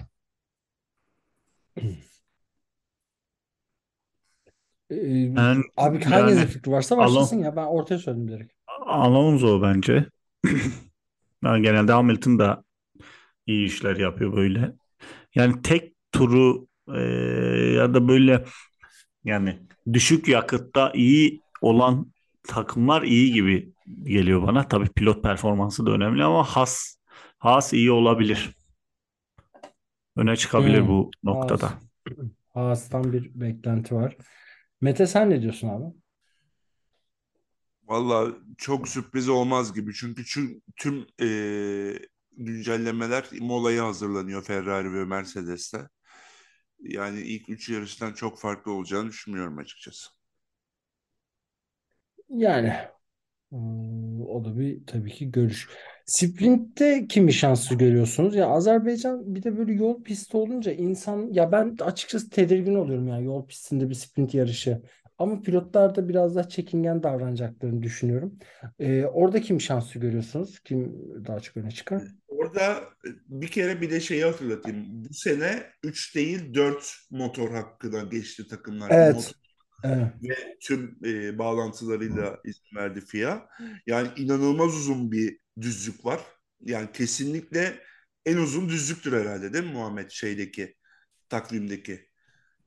[4.90, 7.56] Ee, Ben abi hanginizin yani fikri varsa Alon başlasın ya.
[7.56, 8.52] Ben ortaya söyledim direkt.
[8.86, 10.06] Alonso bence.
[11.42, 12.64] Ben genelde Hamilton da
[13.46, 14.72] iyi işler yapıyor böyle.
[15.34, 17.00] Yani tek turu e,
[17.76, 18.44] ya da böyle
[19.24, 19.60] yani
[19.92, 22.12] düşük yakıtta iyi olan
[22.48, 23.72] takımlar iyi gibi
[24.04, 24.68] geliyor bana.
[24.68, 26.96] Tabii pilot performansı da önemli ama Haas
[27.38, 28.54] Haas iyi olabilir.
[30.16, 31.56] Öne çıkabilir Hmm, bu Haas.
[31.56, 31.72] noktada.
[32.54, 34.16] Haas'tan bir beklenti var.
[34.80, 35.94] Mete sen ne diyorsun abi?
[37.84, 39.94] Valla çok sürpriz olmaz gibi.
[39.94, 41.98] Çünkü tüm, tüm e,
[42.32, 45.88] güncellemeler Mola'ya hazırlanıyor Ferrari ve Mercedes'te.
[46.80, 50.10] Yani ilk üç yarıştan çok farklı olacağını düşünmüyorum açıkçası.
[52.28, 52.88] Yani
[54.28, 55.68] o da bir tabii ki görüş.
[56.06, 58.34] Sprint'te kimi şanslı görüyorsunuz?
[58.34, 63.18] Ya Azerbaycan bir de böyle yol pisti olunca insan ya ben açıkçası tedirgin oluyorum ya
[63.18, 64.82] yol pistinde bir sprint yarışı.
[65.18, 68.38] Ama pilotlar da biraz daha çekingen davranacaklarını düşünüyorum.
[68.78, 70.60] Ee, orada kim şanslı görüyorsunuz?
[70.60, 72.02] Kim daha çok öne çıkar?
[72.28, 72.80] Orada
[73.28, 75.04] bir kere bir de şeyi hatırlatayım.
[75.04, 78.90] Bu sene 3 değil 4 motor hakkına geçti takımlar.
[78.90, 79.14] Evet.
[79.14, 79.47] Motor
[79.84, 80.12] Evet.
[80.22, 83.48] ve tüm e, bağlantılarıyla izin verdi FIA.
[83.86, 86.20] Yani inanılmaz uzun bir düzlük var.
[86.60, 87.80] Yani kesinlikle
[88.26, 90.74] en uzun düzlüktür herhalde değil mi Muhammed şeydeki
[91.28, 92.08] takvimdeki?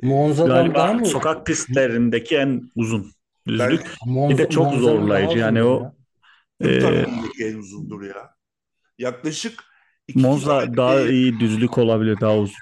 [0.03, 1.05] E, Monza'dan daha Galiba mı?
[1.05, 3.11] sokak pistlerindeki en uzun
[3.47, 3.81] ben düzlük.
[4.05, 5.37] Bir Monza, de çok daha zorlayıcı.
[5.37, 5.93] Yani o ya.
[6.61, 8.35] tüm e, takvimdeki en uzundur ya.
[8.97, 9.63] Yaklaşık
[10.07, 12.55] 2 Monza daha kilometre iyi düzlük olabilir, daha uzun.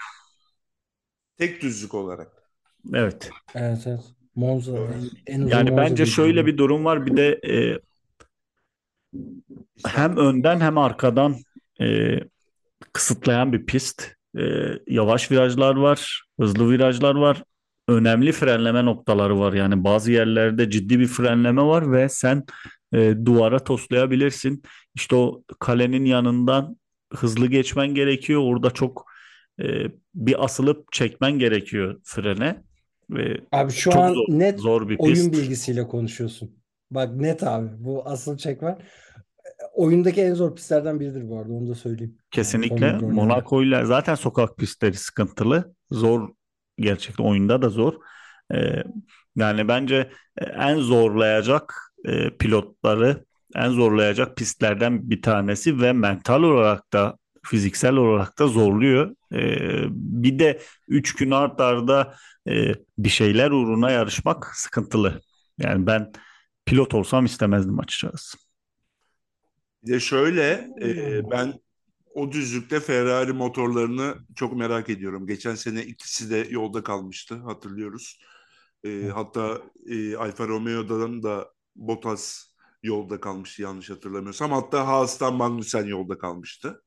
[1.37, 2.49] tek düzlük olarak.
[2.93, 3.29] Evet.
[3.55, 4.15] Evet evet.
[4.39, 7.05] Monza en, en uzun Yani Monza bence diye şöyle bir durum var.
[7.05, 7.79] Bir de e,
[9.85, 11.35] hem önden hem arkadan
[11.81, 12.19] e,
[12.93, 14.15] kısıtlayan bir pist.
[14.37, 14.43] E,
[14.87, 17.43] yavaş virajlar var, hızlı virajlar var.
[17.87, 19.53] Önemli frenleme noktaları var.
[19.53, 22.43] Yani bazı yerlerde ciddi bir frenleme var ve sen
[22.93, 24.63] e, duvara toslayabilirsin.
[24.95, 26.77] İşte o kalenin yanından
[27.13, 28.41] hızlı geçmen gerekiyor.
[28.43, 29.05] Orada çok
[29.61, 29.65] e,
[30.15, 32.68] bir asılıp çekmen gerekiyor frene.
[33.09, 35.33] Ve Abi şu an zor, net zor bir oyun pist.
[35.33, 36.51] bilgisiyle konuşuyorsun.
[36.91, 37.67] Bak net abi.
[37.77, 38.79] Bu asıl çekmen.
[39.73, 41.53] Oyundaki en zor pistlerden biridir bu arada.
[41.53, 42.11] Onu da söyleyeyim.
[42.11, 43.21] Yani Kesinlikle Formula 1 oyununda.
[43.25, 45.73] Monaco ile zaten sokak pistleri sıkıntılı.
[45.91, 46.29] Zor
[46.77, 47.93] gerçekten oyunda da zor.
[48.53, 48.83] Ee,
[49.35, 51.73] yani bence e, en zorlayacak
[52.05, 59.15] e, pilotları en zorlayacak pistlerden bir tanesi ve mental olarak da fiziksel olarak da zorluyor.
[59.33, 62.15] Ee, bir de 3 gün art arda
[62.47, 65.21] e, bir şeyler uğruna yarışmak sıkıntılı.
[65.57, 66.11] Yani ben
[66.65, 68.37] pilot olsam istemezdim açıkçası.
[69.83, 71.53] Bir de şöyle e, ben
[72.13, 75.27] o düzlükte Ferrari motorlarını çok merak ediyorum.
[75.27, 78.19] Geçen sene ikisi de yolda kalmıştı hatırlıyoruz.
[78.83, 82.43] E, hatta e, Alfa Romeo'dan da Bottas
[82.83, 84.51] yolda kalmıştı yanlış hatırlamıyorsam.
[84.51, 86.83] Hatta Haas'tan Magnussen yolda kalmıştı.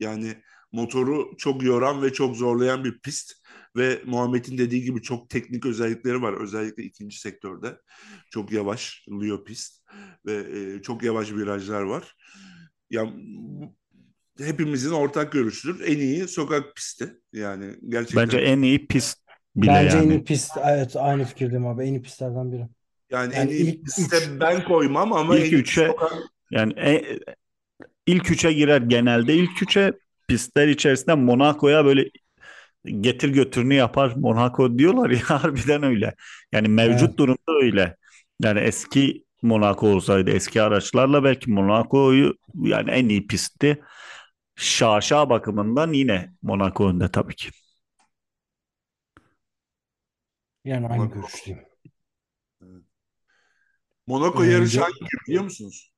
[0.00, 0.34] Yani
[0.72, 3.32] motoru çok yoran ve çok zorlayan bir pist
[3.76, 6.32] ve Muhammed'in dediği gibi çok teknik özellikleri var.
[6.32, 7.76] Özellikle ikinci sektörde
[8.30, 9.82] çok yavaşlıyor pist
[10.26, 10.34] ve
[10.78, 12.16] e, çok yavaş virajlar var.
[12.90, 13.76] Ya bu-
[14.38, 15.80] hepimizin ortak görüşüdür.
[15.86, 17.14] En iyi sokak pisti.
[17.32, 19.18] Yani gerçekten Bence en iyi pist
[19.56, 20.10] bile Bence en yani.
[20.10, 20.56] iyi pist.
[20.56, 21.82] Evet aynı fikirdeyim abi.
[21.84, 22.68] En iyi pistlerden biri.
[23.10, 24.30] yani en Yani iyi ilk piste üç.
[24.40, 26.12] ben koymam ama en İlk iyi üçe sokak
[26.50, 27.18] yani e-
[28.06, 29.34] ilk üçe girer genelde.
[29.34, 29.92] ilk üçe
[30.28, 32.10] pistler içerisinde Monaco'ya böyle
[33.00, 36.14] getir götürünü yapar Monaco diyorlar ya harbiden öyle.
[36.52, 37.18] Yani mevcut Evet.
[37.18, 37.96] durumda öyle.
[38.42, 43.82] Yani eski Monaco olsaydı eski araçlarla belki Monaco'yu yani en iyi pistti.
[44.56, 47.50] Şaşa bakımından yine Monaco önde tabii ki.
[50.64, 51.10] Yani aynı Monaco.
[51.10, 51.66] görüşteyim.
[54.06, 55.93] Monaco Ee, yarışı ya- hangi gün biliyor musunuz?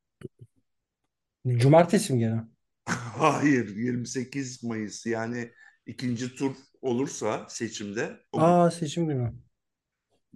[1.46, 2.44] Cumartesi mi gene?
[3.18, 5.52] Hayır 28 Mayıs yani
[5.86, 8.56] ikinci tur olursa seçimde o gün.
[8.56, 9.32] Aa seçim günü.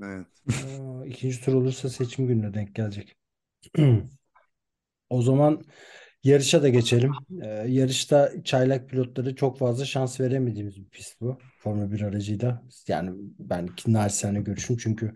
[0.03, 0.27] Evet.
[0.53, 3.17] Aa, ikinci tur olursa seçim gününe denk gelecek.
[5.11, 5.63] O zaman
[6.25, 7.13] yarışa da geçelim.
[7.43, 11.39] Ee, yarışta çaylak pilotları çok fazla şans veremediğimiz bir pist bu.
[11.59, 12.63] Formula 1 aracıyla.
[12.89, 15.15] Yani ben naçizane görüşüm çünkü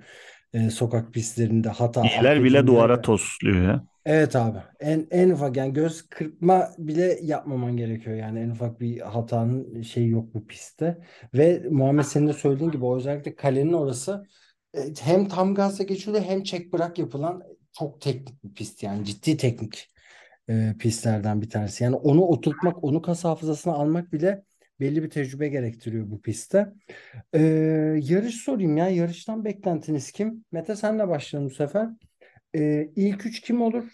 [0.54, 3.84] e, sokak pistlerinde hata İyiler bile duvara tosluyor ya.
[4.06, 4.58] Evet abi.
[4.80, 8.16] En en ufak yani göz kırpma bile yapmaman gerekiyor.
[8.16, 10.98] Yani en ufak bir hatanın şeyi yok bu pistte.
[11.34, 14.26] Ve Muhammed senin de söylediğin gibi özellikle kalenin orası
[14.74, 17.42] e, hem tam gazla geçiyor hem çek bırak yapılan
[17.78, 19.88] çok teknik bir pist yani ciddi teknik
[20.48, 21.84] e, pistlerden bir tanesi.
[21.84, 24.44] Yani onu oturtmak, onu kas hafızasına almak bile
[24.80, 26.72] belli bir tecrübe gerektiriyor bu pistte.
[27.34, 27.40] E,
[28.02, 28.88] yarış sorayım ya.
[28.88, 30.44] Yarıştan beklentiniz kim?
[30.52, 31.88] Mete senle başlayalım bu sefer.
[32.56, 33.84] E, ilk üç kim olur?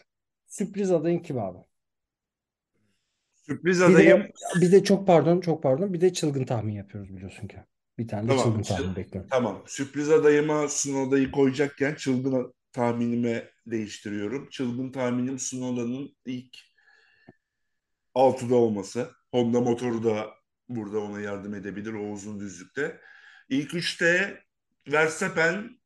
[0.47, 1.59] Sürpriz adayın kim abi?
[3.35, 5.93] Sürpriz Bir adayım de, bir de çok pardon, çok pardon.
[5.93, 7.57] Bir de çılgın tahmin yapıyoruz biliyorsun ki.
[7.99, 9.31] Bir tane de Tamam, çılgın çıl- tahmin bekliyorum.
[9.33, 9.62] tamam.
[9.66, 14.49] Sürpriz adayıma Sunoda'yı koyacakken çılgın tahminime değiştiriyorum.
[14.51, 16.57] Çılgın tahminim Sunoda'nın ilk
[18.14, 19.11] altıda olması.
[19.33, 20.27] Honda motoru da
[20.71, 23.01] burada ona yardım edebilir o uzun düzlükte.
[23.49, 24.41] İlk üçte
[24.93, 25.81] Verstappen,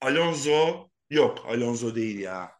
[0.00, 2.52] Alonso yok Alonso değil ya.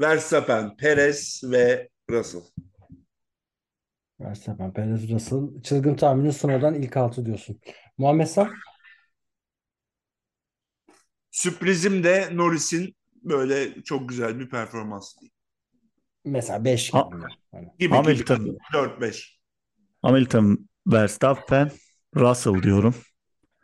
[0.00, 2.42] Verstappen, Perez ve Russell.
[4.20, 5.62] Verstappen, Perez, Russell.
[5.62, 7.60] Çılgın tahminin Sunoda'dan ilk altı diyorsun.
[7.98, 8.50] Muhammed sen?
[11.30, 15.14] Sürprizim de Norris'in böyle çok güzel bir performans
[16.24, 17.16] Mesela 5 Ha- gibi.
[17.16, 17.28] mi?
[17.52, 17.72] Hani.
[17.78, 18.44] gibi Hamilton.
[18.44, 19.33] gibi 4-5.
[20.04, 21.70] Hamilton, Verstappen,
[22.16, 22.94] Russell diyorum.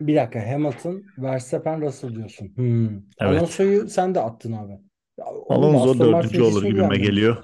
[0.00, 2.52] Bir dakika Hamilton, Verstappen, Russell diyorsun.
[2.56, 2.88] Hmm.
[3.20, 3.38] Evet.
[3.38, 4.72] Alonso'yu sen de attın abi.
[5.18, 7.02] Ya, Alonso dördüncü olur gibime gelmedi.
[7.02, 7.36] geliyor.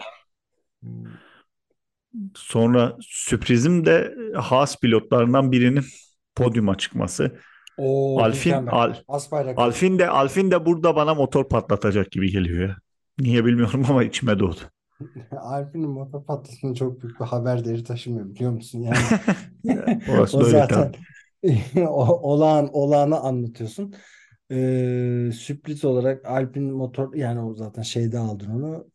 [2.35, 5.85] Sonra sürprizim de Haas pilotlarından birinin
[6.35, 7.39] podyuma çıkması.
[7.79, 8.53] Oo, Alfin.
[8.53, 8.95] Al.
[9.57, 12.77] Alfin de Alfin de burada bana motor patlatacak gibi geliyor ya.
[13.19, 14.61] Niye bilmiyorum ama içime doğdu.
[15.41, 18.81] Alfin'in motor patlasının çok büyük bir haber değeri taşımıyor biliyor musun?
[18.81, 18.97] Yani
[20.33, 20.93] o zaten
[21.89, 23.95] olağan olağanı anlatıyorsun.
[24.51, 28.87] Ee, sürpriz olarak Alpin motor yani o zaten şeyde aldın onu.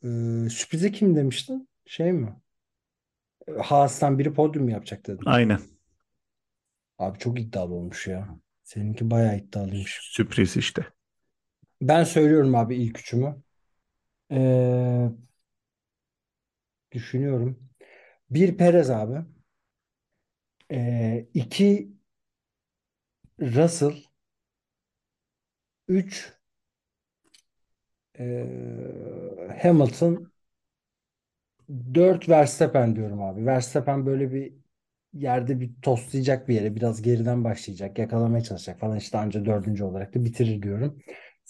[0.45, 1.69] Ee, sürprize kim demiştin?
[1.85, 2.35] Şey mi?
[3.59, 5.23] Haas'tan biri podyum yapacak dedin.
[5.25, 5.59] Aynen.
[6.99, 8.27] Abi çok iddialı olmuş ya.
[8.63, 9.99] Seninki bayağı iddialıymış.
[10.01, 10.85] Sürpriz işte.
[11.81, 13.35] Ben söylüyorum abi ilk üçümü.
[14.31, 15.09] Ee,
[16.91, 17.69] düşünüyorum.
[18.31, 19.25] Bir Perez abi.
[20.69, 21.91] Ee, iki
[23.39, 24.07] Russell.
[25.87, 26.33] Üç
[28.19, 30.31] ee, Hamilton.
[31.93, 33.45] Dört Verstappen diyorum abi.
[33.45, 34.53] Verstappen böyle bir
[35.13, 36.75] yerde bir toslayacak bir yere.
[36.75, 37.99] Biraz geriden başlayacak.
[37.99, 38.97] Yakalamaya çalışacak falan.
[38.97, 40.99] işte anca dördüncü olarak da bitirir diyorum.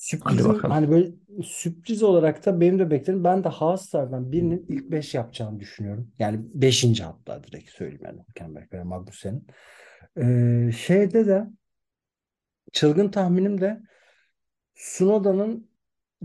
[0.02, 0.72] Sürprizim bakalım.
[0.72, 1.12] hani böyle
[1.44, 3.24] sürpriz olarak da benim de beklerim.
[3.24, 6.12] Ben de Haas'lardan birinin ilk beş yapacağını düşünüyorum.
[6.20, 8.20] Yani beşinci hatta direkt söyleyeyim yani.
[8.30, 9.48] Hülkenberg ve Magnussen'in.
[10.18, 11.48] Ee, şeyde de
[12.72, 13.82] çılgın tahminim de
[14.76, 15.70] Sunoda'nın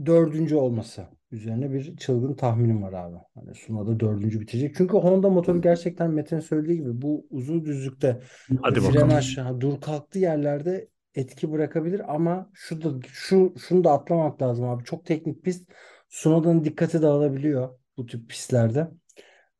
[0.06, 3.16] dördüncü olması üzerine bir çılgın tahminim var abi.
[3.34, 4.74] Hani Sunoda dördüncü bitirecek.
[4.76, 8.20] Çünkü Honda motoru gerçekten Mete'nin söylediği gibi bu uzun düzlükte
[8.62, 9.14] Hadi fren bakalım.
[9.16, 14.85] aşağı dur kalktığı yerlerde etki bırakabilir ama şu da şu şunu da atlamak lazım abi.
[14.85, 15.70] Çok teknik pist.
[16.09, 18.88] Sunoda'nın dikkati dağılabiliyor bu tip pistlerde.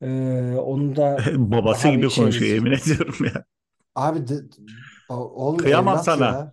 [0.01, 3.45] Ee, onu da Babası gibi konuşuyor yemin ediyorum ya.
[3.95, 4.35] Abi de,
[5.09, 6.25] oğlum Kıyamam evlat sana.
[6.25, 6.53] ya.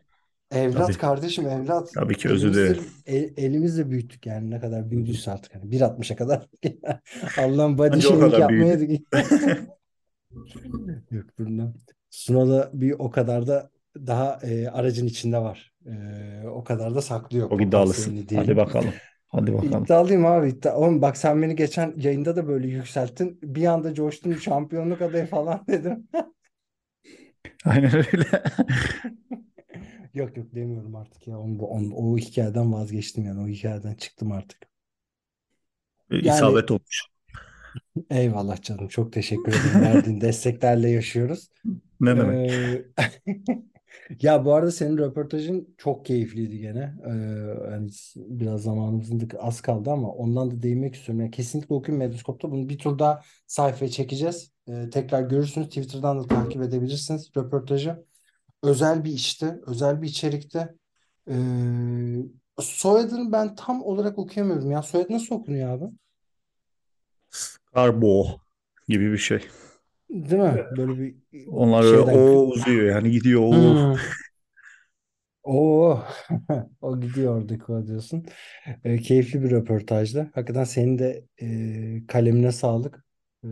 [0.51, 0.97] Evlat Tabii.
[0.97, 1.91] kardeşim evlat.
[1.93, 2.83] Tabii ki özür dilerim.
[3.05, 5.55] el- elimizle büyüttük yani ne kadar büyüdüyse artık.
[5.55, 6.47] Hani 1.60'a kadar.
[7.37, 8.77] Allah'ım body shaming yapmaya.
[11.11, 11.73] Yok bundan.
[12.09, 15.73] Suna'da bir o kadar da daha e, aracın içinde var.
[15.85, 18.27] E, o kadar da saklıyor Çok iddialısın.
[18.35, 18.93] Hadi bakalım.
[19.27, 19.83] Hadi bakalım.
[19.83, 20.49] İddialıyım abi.
[20.49, 23.39] iddia- Oğlum bak sen beni geçen yayında da böyle yükselttin.
[23.43, 26.07] Bir anda coştun şampiyonluk adayı falan dedim.
[27.65, 28.25] Aynen öyle.
[30.13, 31.39] Yok yok demiyorum artık ya.
[31.39, 33.41] Onu, onu- o hikayeden vazgeçtim yani.
[33.41, 34.57] O hikayeden çıktım artık.
[36.11, 37.03] İsabet olmuş.
[38.09, 38.87] Eyvallah canım.
[38.87, 39.81] Çok teşekkür ederim.
[39.81, 41.49] Verdiğin desteklerle yaşıyoruz.
[41.99, 42.51] Ne demek?
[42.51, 42.85] Ee,
[44.21, 46.93] ya bu arada senin röportajın çok keyifliydi gene.
[47.05, 47.09] Ee,
[47.69, 51.21] hani biraz zamanımızın da az kaldı ama ondan da değinmek istiyorum.
[51.21, 54.51] Yani kesinlikle okuyun Medyascope'da bunu bir tur daha sayfaya çekeceğiz.
[54.67, 55.67] Ee, tekrar görürsünüz.
[55.67, 58.05] Twitter'dan da takip edebilirsiniz röportajı.
[58.63, 60.75] Özel bir işte, özel bir içerikte.
[61.29, 61.33] Ee,
[62.59, 64.81] soyadını ben tam olarak okuyamıyorum ya.
[64.83, 65.85] Soyadı nasıl okunuyor abi?
[67.73, 68.27] Karbo
[68.87, 69.39] gibi bir şey.
[70.13, 70.65] Değil mi?
[70.77, 71.15] Böyle bir
[71.47, 73.51] Onlar şeyden o uzuyor yani gidiyor o.
[73.51, 73.95] Hmm.
[75.43, 75.99] Oo,
[76.81, 78.25] o gidiyor oradaki o diyorsun.
[78.83, 80.31] E, keyifli bir röportajdı.
[80.35, 83.05] Hakikaten senin de e, kalemine sağlık
[83.43, 83.47] e,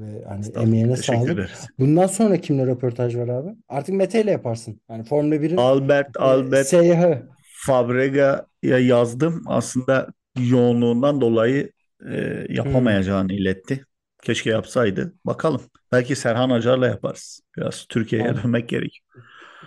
[0.00, 1.30] ve hani Estağfurullah, emeğine teşekkür sağlık.
[1.34, 1.68] ederiz.
[1.78, 3.50] Bundan sonra kimle röportaj var abi?
[3.68, 4.80] Artık Mete ile yaparsın.
[4.90, 7.28] Yani Formula 1'in Albert e, Albert seyyahı.
[7.66, 9.42] Fabrega'ya yazdım.
[9.46, 10.06] Aslında
[10.38, 11.72] yoğunluğundan dolayı
[12.10, 13.84] e, yapamayacağını iletti.
[14.22, 15.14] Keşke yapsaydı.
[15.24, 15.62] Bakalım.
[15.92, 17.40] Belki Serhan Acar'la yaparız.
[17.56, 19.02] Biraz Türkiye'ye Abi, dönmek gerek.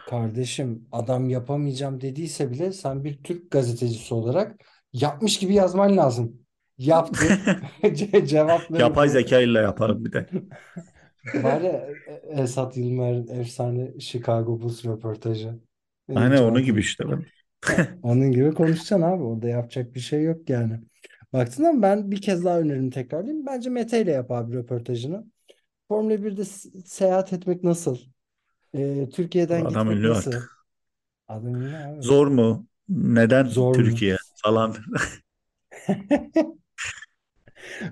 [0.06, 4.62] kardeşim adam yapamayacağım dediyse bile sen bir Türk gazetecisi olarak
[4.94, 6.46] yapmış gibi yazman lazım.
[6.78, 7.26] Yaptı.
[7.84, 10.30] Ce- Cevapları Yapay zeka ile yaparım bir de.
[11.34, 11.72] Var ya
[12.08, 15.60] e- Esat Yılmaz'ın efsane Chicago Bulls röportajı.
[16.16, 17.26] Aynen onun gibi işte ben.
[18.04, 19.24] Onun gibi konuşacaksın abi.
[19.24, 20.80] Orada yapacak bir şey yok yani.
[21.34, 23.46] Baktın ama ben bir kez daha önerimi tekrarlayayım.
[23.46, 25.26] Bence Mete ile yap abi röportajını.
[25.90, 27.98] Formula 1'de se- seyahat etmek nasıl?
[28.76, 30.34] Ee, Türkiye'den Adam gitmek ünlü nasıl?
[30.34, 30.52] artık.
[31.30, 32.02] Adam ünlü abi.
[32.02, 32.68] Zor mu?
[32.90, 34.06] Neden Zor mu?
[34.06, 34.76] Türkiye falan.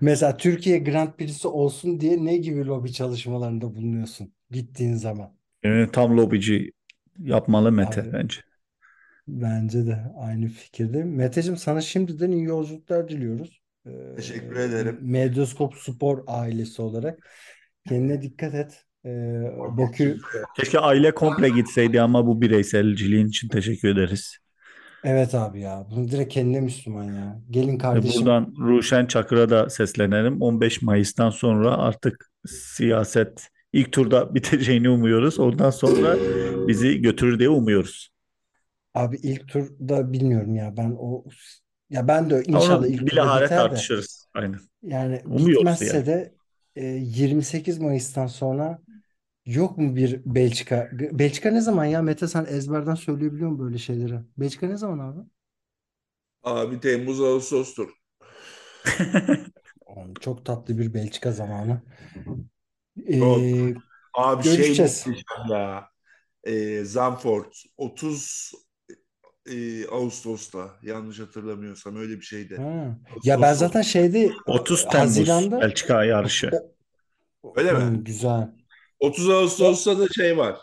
[0.02, 5.34] Mesela Türkiye Grand Prix'si olsun diye ne gibi lobi çalışmalarında bulunuyorsun gittiğin zaman?
[5.64, 6.72] Yani tam lobici
[7.20, 8.42] yapmalı Mete Abi bence.
[9.28, 11.04] Bence de aynı fikirde.
[11.04, 13.62] Meteciğim sana şimdiden iyi yolculuklar diliyoruz.
[13.86, 14.98] Ee, Teşekkür ederim.
[15.02, 17.30] Medyaskop Spor ailesi olarak.
[17.90, 18.84] Kendine dikkat et.
[19.06, 19.10] Ee,
[19.78, 20.18] Bakü.
[20.58, 24.38] Keşke aile komple gitseydi ama bu bireyselciliğin için teşekkür ederiz.
[25.04, 25.88] evet abi ya.
[25.92, 27.42] Bunu direkt kendine Müslüman ya.
[27.50, 28.22] Gelin kardeşim.
[28.22, 30.42] buradan Ruşen Çakır'a da seslenelim.
[30.42, 35.40] 15 Mayıs'tan sonra artık siyaset ilk turda biteceğini umuyoruz.
[35.40, 36.18] Ondan sonra
[36.68, 38.10] bizi götürür diye umuyoruz.
[38.94, 40.78] Abi ilk turda bilmiyorum ya.
[40.78, 41.26] Ben o
[41.89, 43.89] ya ben de inşallah Onu ilk turda bilahare biter de.
[43.92, 44.28] tartışırız.
[44.34, 44.60] Aynen.
[44.84, 46.06] Yani Umuyoruz bitmezse yani.
[46.06, 46.36] de
[46.76, 48.82] e, 28 Mayıs'tan sonra
[49.48, 50.89] yok mu bir Belçika?
[50.94, 52.02] Belçika ne zaman ya?
[52.02, 54.20] Mete sen ezberden söyleyebiliyor musun böyle şeyleri?
[54.38, 55.22] Belçika ne zaman abi?
[56.44, 57.89] Abi Temmuz Ağustos'tur.
[59.86, 61.82] Oğlum, Çok tatlı bir Belçika zamanı.
[63.08, 63.76] Ee,
[64.14, 65.08] Abi şey görüşeceğiz.
[65.08, 65.89] muhteşem ya.
[66.44, 68.52] E, Zandvoort 30
[69.52, 72.58] e, Ağustos'ta yanlış hatırlamıyorsam öyle bir şeydi.
[72.58, 72.97] Ha.
[73.24, 76.52] Ya ben zaten şeyde 30 Temmuz Haziran'da Belçika yarışı.
[77.56, 77.80] Öyle mi?
[77.80, 78.49] Hmm, güzel.
[78.99, 80.60] 30 Ağustos'ta da şey var.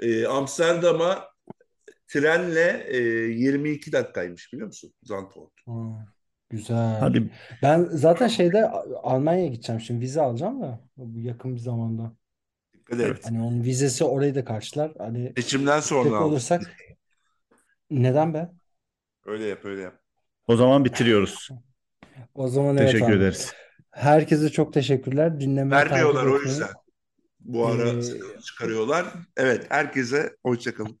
[0.00, 1.24] E, Amsterdam'a
[2.06, 4.92] trenle e, 22 dakikaymış biliyor musun?
[5.02, 5.52] Zandvoort.
[6.50, 6.98] Güzel.
[7.00, 7.30] Hadi
[7.62, 8.68] Ben zaten şeyde
[9.02, 12.12] Almanya'ya gideceğim şimdi vize alacağım da bu yakın bir zamanda.
[12.74, 13.06] Dikkat et.
[13.06, 13.26] evet.
[13.26, 14.92] Hani onun vizesi orayı da karşılar.
[14.98, 16.76] Hani Seçimden sonra olursak
[17.90, 18.48] neden be?
[19.26, 20.00] Öyle yap öyle yap.
[20.46, 21.48] O zaman bitiriyoruz.
[22.34, 23.16] O zaman evet Teşekkür abi.
[23.18, 23.52] ederiz.
[23.90, 25.40] Herkese çok teşekkürler.
[25.40, 26.68] Dinlemeye, takip Vermiyorlar o yüzden.
[27.40, 29.06] Bu ara Ee, çıkarıyorlar.
[29.36, 31.00] Evet herkese hoşçakalın.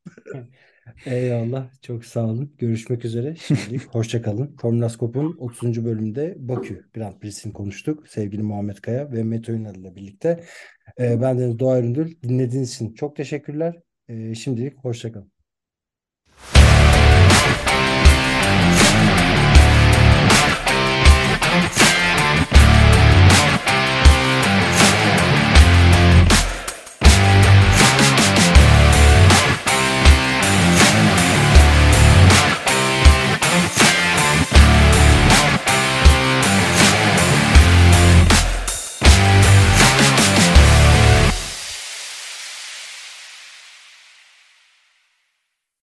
[1.06, 1.70] eyvallah.
[1.82, 2.54] Çok sağ olun.
[2.58, 3.36] Görüşmek üzere.
[3.36, 4.56] Şimdilik hoşça kalın.
[4.56, 5.84] Formülaskop'un 30.
[5.84, 8.08] bölümünde Bakü Grand Prix'sini konuştuk.
[8.08, 10.44] Sevgili Muhammed Kaya ve Mete Ünal ile birlikte.
[11.00, 12.16] Ee, ben Deniz Doğa Üründül.
[12.22, 13.80] Dinlediğiniz için çok teşekkürler.
[14.08, 15.32] Ee, şimdilik hoşça kalın.
[17.48, 18.07] Bye.